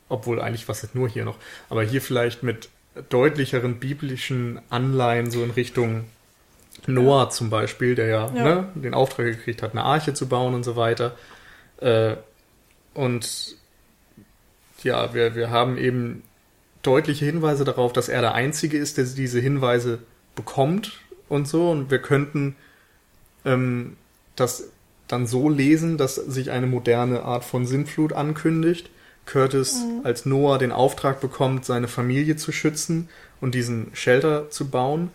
[0.09, 1.37] obwohl eigentlich was ist nur hier noch,
[1.69, 2.69] aber hier vielleicht mit
[3.09, 6.05] deutlicheren biblischen Anleihen so in Richtung
[6.93, 7.29] Noah ja.
[7.29, 8.43] zum Beispiel, der ja, ja.
[8.43, 11.15] Ne, den Auftrag gekriegt hat, eine Arche zu bauen und so weiter.
[11.77, 12.15] Äh,
[12.93, 13.55] und
[14.83, 16.23] ja, wir, wir haben eben
[16.81, 19.99] deutliche Hinweise darauf, dass er der Einzige ist, der diese Hinweise
[20.35, 21.69] bekommt und so.
[21.69, 22.55] Und wir könnten
[23.45, 23.97] ähm,
[24.35, 24.69] das
[25.07, 28.89] dann so lesen, dass sich eine moderne Art von Sintflut ankündigt.
[29.25, 30.05] Curtis mhm.
[30.05, 33.09] als Noah den Auftrag bekommt, seine Familie zu schützen
[33.41, 35.11] und diesen Shelter zu bauen.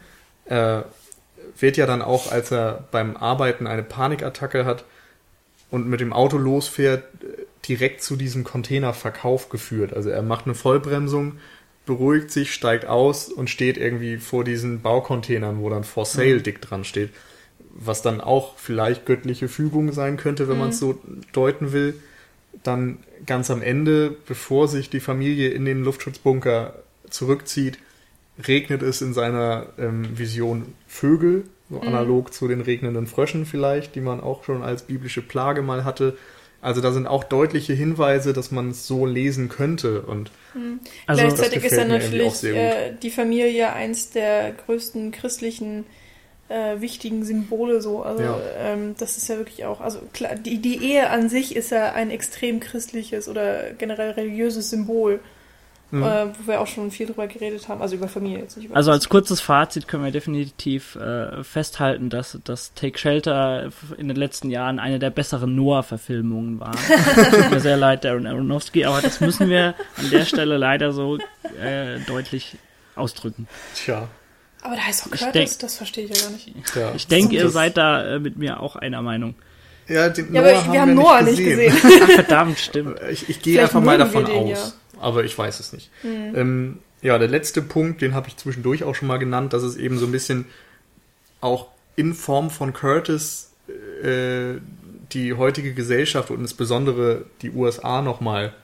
[0.47, 0.83] Äh,
[1.59, 4.85] wird ja dann auch, als er beim Arbeiten eine Panikattacke hat
[5.71, 7.05] und mit dem Auto losfährt,
[7.69, 9.95] direkt zu diesem Containerverkauf geführt.
[9.95, 11.39] Also er macht eine Vollbremsung,
[11.87, 16.43] beruhigt sich, steigt aus und steht irgendwie vor diesen Baucontainern, wo dann For Sale mhm.
[16.43, 17.11] dick dran steht.
[17.77, 20.61] Was dann auch vielleicht göttliche Fügung sein könnte, wenn mhm.
[20.61, 20.99] man es so
[21.33, 21.95] deuten will.
[22.63, 26.75] Dann ganz am Ende, bevor sich die Familie in den Luftschutzbunker
[27.11, 27.79] zurückzieht,
[28.47, 31.89] regnet es in seiner ähm, Vision Vögel, so mhm.
[31.89, 36.17] analog zu den regnenden Fröschen vielleicht, die man auch schon als biblische Plage mal hatte.
[36.61, 40.01] Also da sind auch deutliche Hinweise, dass man es so lesen könnte.
[40.01, 40.81] Und mhm.
[41.07, 45.85] also, gleichzeitig ist ja natürlich äh, die Familie eins der größten christlichen
[46.49, 48.03] äh, wichtigen Symbole so.
[48.03, 48.41] Also ja.
[48.59, 51.93] ähm, das ist ja wirklich auch, also klar, die, die Ehe an sich ist ja
[51.93, 55.21] ein extrem christliches oder generell religiöses Symbol
[55.95, 56.03] mhm.
[56.03, 58.67] äh, wo wir auch schon viel drüber geredet haben, also über Familie jetzt nicht.
[58.67, 64.09] Über also als kurzes Fazit können wir definitiv äh, festhalten, dass das Take Shelter in
[64.09, 66.73] den letzten Jahren eine der besseren Noah-Verfilmungen war.
[67.31, 71.19] Tut mir sehr leid, Darren Aronofsky, aber das müssen wir an der Stelle leider so
[71.61, 72.57] äh, deutlich
[72.97, 73.47] ausdrücken.
[73.75, 74.09] Tja.
[74.63, 76.53] Aber da heißt auch Curtis, denk, das verstehe ich ja gar nicht.
[76.75, 76.93] Ja.
[76.95, 79.35] Ich denke, ihr seid da äh, mit mir auch einer Meinung.
[79.87, 81.75] Ja, den ja, Noah aber wir haben, wir Noah nicht gesehen.
[81.75, 82.01] gesehen.
[82.03, 82.99] Ach, verdammt, stimmt.
[83.11, 84.49] Ich, ich gehe einfach mal davon den, aus.
[84.49, 85.91] Ja aber ich weiß es nicht.
[86.03, 86.33] Mhm.
[86.35, 89.77] Ähm, ja, der letzte Punkt, den habe ich zwischendurch auch schon mal genannt, dass es
[89.77, 90.47] eben so ein bisschen
[91.41, 93.53] auch in Form von Curtis
[94.03, 94.55] äh,
[95.13, 98.55] die heutige Gesellschaft und insbesondere die USA nochmal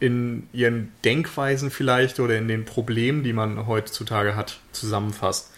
[0.00, 5.52] in ihren Denkweisen vielleicht oder in den Problemen, die man heutzutage hat, zusammenfasst.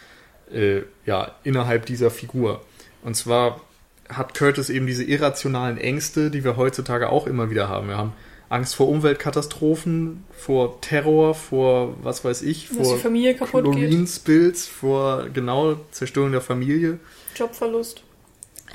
[0.53, 2.65] Äh, ja, innerhalb dieser Figur.
[3.03, 3.61] Und zwar
[4.09, 7.89] hat Curtis eben diese irrationalen Ängste, die wir heutzutage auch immer wieder haben.
[7.89, 8.13] Wir haben
[8.53, 12.99] Angst vor Umweltkatastrophen, vor Terror, vor was weiß ich, Dass vor
[13.47, 16.99] Chlorinspills, vor genau Zerstörung der Familie.
[17.35, 18.03] Jobverlust.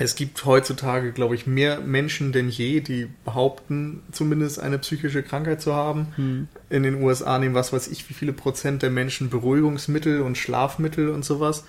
[0.00, 5.60] Es gibt heutzutage, glaube ich, mehr Menschen denn je, die behaupten, zumindest eine psychische Krankheit
[5.60, 6.08] zu haben.
[6.16, 6.48] Hm.
[6.70, 11.08] In den USA nehmen was weiß ich, wie viele Prozent der Menschen Beruhigungsmittel und Schlafmittel
[11.08, 11.64] und sowas.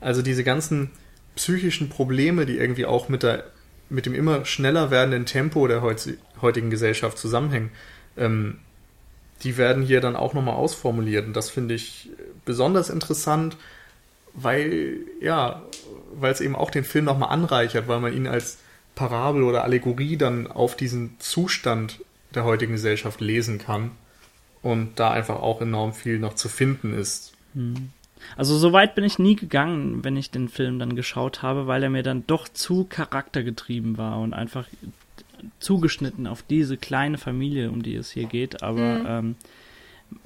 [0.00, 0.90] Also diese ganzen
[1.34, 3.44] psychischen Probleme, die irgendwie auch mit der
[3.90, 5.82] mit dem immer schneller werdenden Tempo der
[6.40, 7.70] heutigen Gesellschaft zusammenhängen,
[8.16, 8.58] ähm,
[9.42, 11.26] die werden hier dann auch nochmal ausformuliert.
[11.26, 12.10] Und das finde ich
[12.44, 13.56] besonders interessant,
[14.32, 15.62] weil, ja,
[16.14, 18.58] weil es eben auch den Film nochmal anreichert, weil man ihn als
[18.94, 22.00] Parabel oder Allegorie dann auf diesen Zustand
[22.34, 23.92] der heutigen Gesellschaft lesen kann
[24.62, 27.32] und da einfach auch enorm viel noch zu finden ist.
[27.54, 27.90] Hm.
[28.36, 31.82] Also so weit bin ich nie gegangen, wenn ich den Film dann geschaut habe, weil
[31.82, 34.66] er mir dann doch zu charaktergetrieben war und einfach
[35.58, 38.62] zugeschnitten auf diese kleine Familie, um die es hier geht.
[38.62, 39.06] Aber mhm.
[39.06, 39.34] ähm,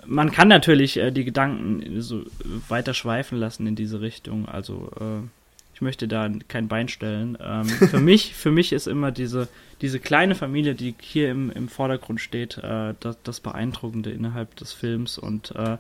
[0.07, 2.25] man kann natürlich äh, die Gedanken so
[2.69, 4.49] weiter schweifen lassen in diese Richtung.
[4.49, 5.27] Also äh,
[5.75, 7.39] ich möchte da kein Bein stellen.
[7.41, 9.49] Ähm, für mich, für mich ist immer diese
[9.81, 14.73] diese kleine Familie, die hier im, im Vordergrund steht, äh, das, das Beeindruckende innerhalb des
[14.73, 15.79] Films und äh,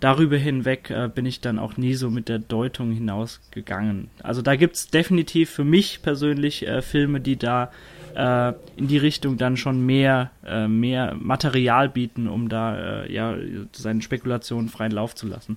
[0.00, 4.10] darüber hinweg äh, bin ich dann auch nie so mit der Deutung hinausgegangen.
[4.22, 7.70] Also da gibt's definitiv für mich persönlich äh, Filme, die da
[8.14, 13.36] äh, in die Richtung dann schon mehr, äh, mehr Material bieten, um da äh, ja
[13.72, 15.56] seinen Spekulationen freien Lauf zu lassen.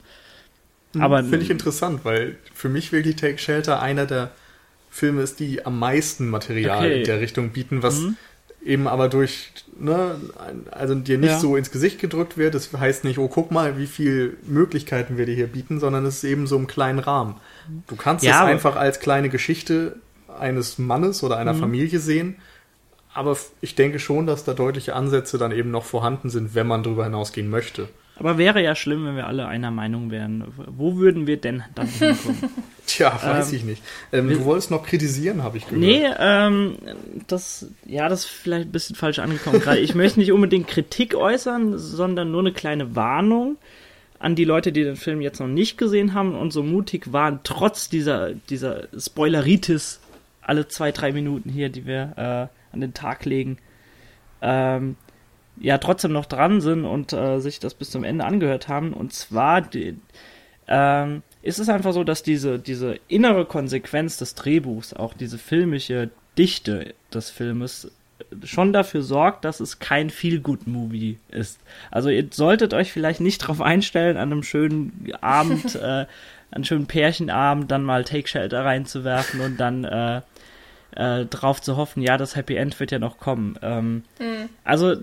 [0.94, 4.32] Hm, Aber finde ich interessant, weil für mich wirklich Take Shelter einer der
[4.90, 7.00] Filme ist, die am meisten Material okay.
[7.00, 8.18] in der Richtung bieten, was mhm
[8.64, 10.16] eben aber durch, ne,
[10.72, 11.40] also dir nicht ja.
[11.40, 12.54] so ins Gesicht gedrückt wird.
[12.54, 16.18] Das heißt nicht, oh, guck mal, wie viele Möglichkeiten wir dir hier bieten, sondern es
[16.18, 17.36] ist eben so im kleinen Rahmen.
[17.88, 19.96] Du kannst ja, es einfach als kleine Geschichte
[20.42, 21.60] eines Mannes oder einer mhm.
[21.60, 22.36] Familie sehen,
[23.14, 26.84] aber ich denke schon, dass da deutliche Ansätze dann eben noch vorhanden sind, wenn man
[26.84, 27.90] darüber hinausgehen möchte.
[28.18, 30.44] Aber wäre ja schlimm, wenn wir alle einer Meinung wären.
[30.56, 32.38] Wo würden wir denn dann hinkommen?
[32.86, 33.84] Tja, weiß ähm, ich nicht.
[34.12, 35.82] Ähm, du wolltest noch kritisieren, habe ich gehört.
[35.82, 36.76] Nee, ähm,
[37.28, 39.80] das, ja, das ist vielleicht ein bisschen falsch angekommen gerade.
[39.80, 43.58] Ich möchte nicht unbedingt Kritik äußern, sondern nur eine kleine Warnung
[44.20, 47.40] an die Leute, die den Film jetzt noch nicht gesehen haben und so mutig waren,
[47.44, 50.01] trotz dieser, dieser Spoileritis
[50.42, 53.58] alle zwei, drei Minuten hier, die wir äh, an den Tag legen.
[54.42, 54.96] Ähm,
[55.60, 58.94] ja trotzdem noch dran sind und äh, sich das bis zum Ende angehört haben.
[58.94, 59.98] Und zwar die,
[60.68, 66.10] ähm, ist es einfach so, dass diese, diese innere Konsequenz des Drehbuchs, auch diese filmische
[66.38, 67.92] Dichte des Filmes,
[68.44, 71.60] schon dafür sorgt, dass es kein Feel-Good-Movie ist.
[71.90, 76.06] Also ihr solltet euch vielleicht nicht darauf einstellen, an einem schönen Abend, äh,
[76.52, 80.22] einen schönen Pärchenabend dann mal Take Shelter reinzuwerfen und dann äh,
[80.96, 83.58] äh, drauf zu hoffen, ja, das Happy End wird ja noch kommen.
[83.62, 84.50] Ähm, mhm.
[84.64, 84.96] Also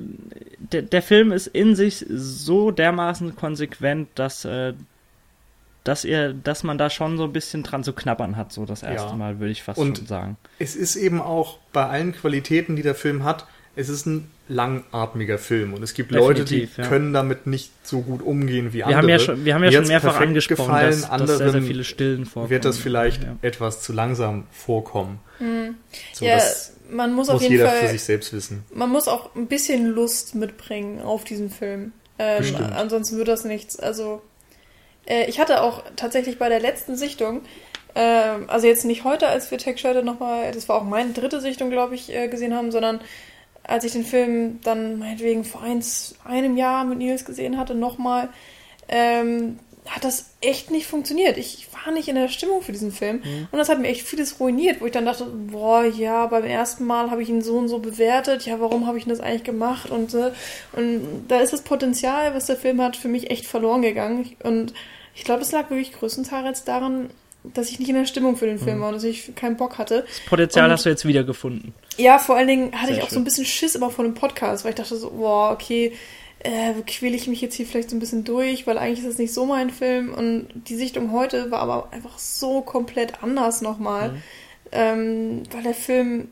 [0.59, 4.75] der, der Film ist in sich so dermaßen konsequent, dass äh,
[5.85, 8.83] dass ihr, dass man da schon so ein bisschen dran zu knabbern hat, so das
[8.83, 9.17] erste ja.
[9.17, 10.37] Mal, würde ich fast Und schon sagen.
[10.59, 13.47] Es ist eben auch bei allen Qualitäten, die der Film hat,
[13.79, 16.87] es ist ein langatmiger Film und es gibt Leute, die ja.
[16.89, 19.03] können damit nicht so gut umgehen wie wir andere.
[19.03, 21.85] Haben ja schon, wir haben ja schon mehrfach angesprochen, gefallen, dass, dass sehr, sehr viele
[21.85, 22.51] Stillen vorkommen.
[22.51, 23.37] Wird das vielleicht ja.
[23.41, 25.21] etwas zu langsam vorkommen.
[25.39, 25.77] Mhm.
[26.13, 26.41] So, ja,
[26.91, 28.65] man muss, muss auf jeden jeder Fall, für sich selbst wissen.
[28.73, 31.93] Man muss auch ein bisschen Lust mitbringen auf diesen Film.
[32.19, 33.79] Ähm, ansonsten wird das nichts.
[33.79, 34.23] Also
[35.07, 37.43] äh, ich hatte auch tatsächlich bei der letzten Sichtung,
[37.95, 38.01] äh,
[38.49, 41.71] also jetzt nicht heute, als wir Tech Shelter nochmal, das war auch meine dritte Sichtung,
[41.71, 43.01] glaube ich, äh, gesehen haben, sondern
[43.69, 48.31] als ich den Film dann meinetwegen vor eins, einem Jahr mit Nils gesehen hatte, nochmal,
[48.89, 51.39] ähm, hat das echt nicht funktioniert.
[51.39, 53.17] Ich war nicht in der Stimmung für diesen Film.
[53.17, 53.49] Mhm.
[53.51, 56.85] Und das hat mir echt vieles ruiniert, wo ich dann dachte, boah, ja, beim ersten
[56.85, 58.47] Mal habe ich ihn so und so bewertet.
[58.47, 59.91] Ja, warum habe ich denn das eigentlich gemacht?
[59.91, 60.33] Und, äh,
[60.73, 64.35] und da ist das Potenzial, was der Film hat, für mich echt verloren gegangen.
[64.43, 64.73] Und
[65.15, 67.11] ich glaube, es lag wirklich größtenteils daran,
[67.45, 68.83] dass ich nicht in der Stimmung für den Film mhm.
[68.83, 70.05] war und dass ich keinen Bock hatte.
[70.07, 71.75] Das Potenzial und, hast du jetzt wiedergefunden.
[71.97, 73.15] Ja, vor allen Dingen hatte Sehr ich auch schön.
[73.15, 75.93] so ein bisschen Schiss immer vor dem Podcast, weil ich dachte so, boah, okay,
[76.41, 79.19] äh, quäle ich mich jetzt hier vielleicht so ein bisschen durch, weil eigentlich ist das
[79.19, 80.13] nicht so mein Film.
[80.13, 84.23] Und die Sichtung heute war aber einfach so komplett anders nochmal, mhm.
[84.73, 86.29] ähm, weil der Film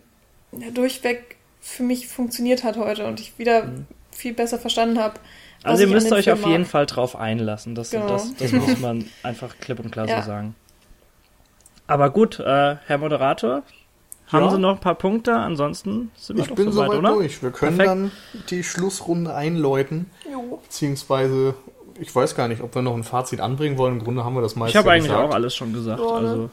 [0.53, 3.87] ja, durchweg für mich funktioniert hat heute und ich wieder mhm.
[4.13, 5.19] viel besser verstanden habe,
[5.63, 6.51] also ihr müsst euch Film auf mag.
[6.53, 7.75] jeden Fall drauf einlassen.
[7.75, 8.07] Das, genau.
[8.07, 10.23] das, das muss man einfach klipp und klar ja.
[10.23, 10.55] so sagen.
[11.87, 13.63] Aber gut, äh, Herr Moderator,
[14.29, 14.51] haben ja.
[14.51, 15.35] Sie noch ein paar Punkte?
[15.35, 17.13] Ansonsten sind wir ich doch bin soweit, oder?
[17.13, 17.43] durch.
[17.43, 17.89] Wir können Perfekt.
[17.89, 18.13] dann
[18.51, 20.11] die Schlussrunde einläuten.
[20.31, 20.61] Jo.
[20.65, 21.55] Beziehungsweise,
[22.01, 23.99] ich weiß gar nicht, ob wir noch ein Fazit anbringen wollen.
[23.99, 26.01] Im Grunde haben wir das meiste Ich habe eigentlich auch alles schon gesagt.
[26.01, 26.29] Ja, ne?
[26.29, 26.51] also.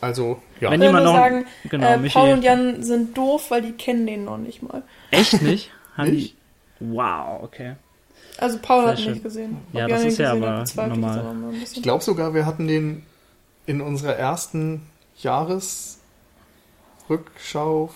[0.00, 0.70] Also, ja.
[0.70, 4.26] Wenn jemand noch sagen, genau, äh, Paul und Jan sind doof, weil die kennen den
[4.26, 4.82] noch nicht mal.
[5.10, 5.70] Echt nicht?
[5.96, 6.36] Haben nicht?
[6.78, 6.84] Die?
[6.94, 7.76] Wow, okay.
[8.38, 9.56] Also Paul Sehr hat ihn nicht gesehen.
[9.72, 11.18] Ob ja, das ist ja aber normal.
[11.20, 13.02] Aber ich glaube sogar, wir hatten den
[13.66, 14.82] in unserer ersten
[15.18, 17.90] Jahresrückschau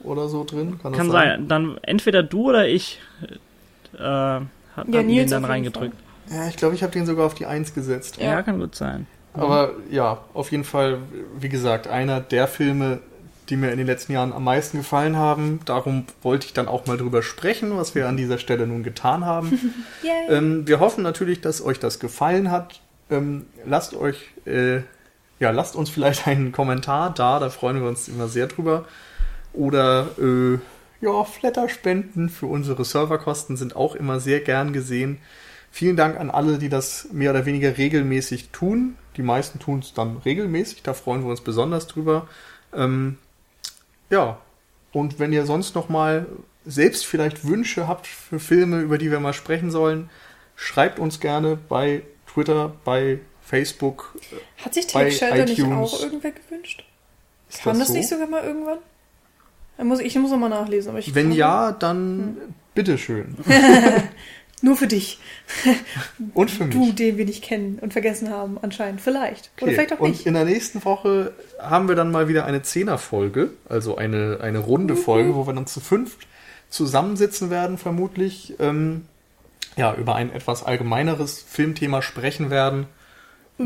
[0.00, 0.78] oder so drin.
[0.82, 1.28] Kann, Kann sein?
[1.28, 1.48] sein?
[1.48, 3.00] Dann entweder du oder ich
[3.94, 4.46] äh, hat
[4.88, 5.96] ja, den dann reingedrückt.
[6.30, 8.18] Ja, ich glaube, ich habe den sogar auf die Eins gesetzt.
[8.18, 9.06] Ja, ja kann gut sein.
[9.34, 10.98] Aber ja, auf jeden Fall,
[11.38, 13.00] wie gesagt, einer der Filme,
[13.48, 15.60] die mir in den letzten Jahren am meisten gefallen haben.
[15.64, 19.24] Darum wollte ich dann auch mal drüber sprechen, was wir an dieser Stelle nun getan
[19.24, 19.74] haben.
[20.28, 22.80] ähm, wir hoffen natürlich, dass euch das gefallen hat.
[23.10, 24.80] Ähm, lasst euch, äh,
[25.42, 28.86] ja, lasst uns vielleicht einen Kommentar da, da freuen wir uns immer sehr drüber.
[29.52, 30.58] Oder äh,
[31.04, 35.18] ja, Flatterspenden für unsere Serverkosten sind auch immer sehr gern gesehen.
[35.70, 38.96] Vielen Dank an alle, die das mehr oder weniger regelmäßig tun.
[39.16, 42.28] Die meisten tun es dann regelmäßig, da freuen wir uns besonders drüber.
[42.72, 43.18] Ähm,
[44.10, 44.38] ja,
[44.92, 46.26] und wenn ihr sonst noch mal
[46.64, 50.08] selbst vielleicht Wünsche habt für Filme, über die wir mal sprechen sollen,
[50.54, 54.14] schreibt uns gerne bei Twitter, bei Facebook.
[54.64, 56.84] Hat sich Take Shelter nicht auch irgendwer gewünscht?
[57.48, 57.94] Ist Kam das, so?
[57.94, 58.78] nicht sogar mal irgendwann?
[60.04, 60.94] Ich muss, noch mal nachlesen.
[61.12, 62.54] Wenn ja, dann hm.
[62.74, 63.36] bitteschön.
[64.64, 65.18] Nur für dich.
[66.34, 66.74] Und für mich.
[66.74, 69.00] Du, den wir nicht kennen und vergessen haben, anscheinend.
[69.00, 69.50] Vielleicht.
[69.56, 69.64] Okay.
[69.64, 70.20] Oder vielleicht auch nicht.
[70.20, 74.60] Und in der nächsten Woche haben wir dann mal wieder eine Zehner-Folge, also eine, eine
[74.60, 74.98] runde mhm.
[74.98, 76.28] Folge, wo wir dann zu fünft
[76.70, 78.54] zusammensitzen werden, vermutlich.
[78.60, 79.06] Ähm,
[79.76, 82.86] ja, über ein etwas allgemeineres Filmthema sprechen werden.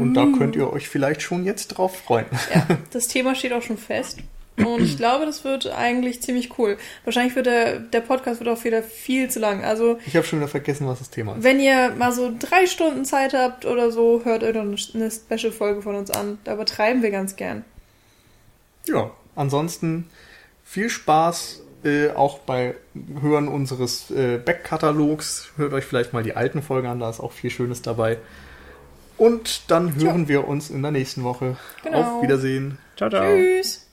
[0.01, 0.15] Und mhm.
[0.15, 2.27] da könnt ihr euch vielleicht schon jetzt drauf freuen.
[2.55, 4.19] Ja, das Thema steht auch schon fest.
[4.57, 6.79] Und ich glaube, das wird eigentlich ziemlich cool.
[7.05, 9.65] Wahrscheinlich wird der, der Podcast wird auch wieder viel zu lang.
[9.65, 11.45] Also ich habe schon wieder vergessen, was das Thema ist.
[11.45, 15.83] Wenn ihr mal so drei Stunden Zeit habt oder so, hört euch doch eine Special-Folge
[15.83, 16.39] von uns an.
[16.45, 17.65] Da übertreiben wir ganz gern.
[18.87, 20.09] Ja, ansonsten
[20.65, 22.75] viel Spaß äh, auch bei
[23.21, 25.51] Hören unseres äh, Backkatalogs.
[25.57, 28.19] Hört euch vielleicht mal die alten Folgen an, da ist auch viel Schönes dabei.
[29.19, 30.29] Und dann hören ja.
[30.29, 31.57] wir uns in der nächsten Woche.
[31.83, 32.17] Genau.
[32.17, 32.79] Auf Wiedersehen.
[32.97, 33.25] Ciao, ciao.
[33.25, 33.86] Tschüss.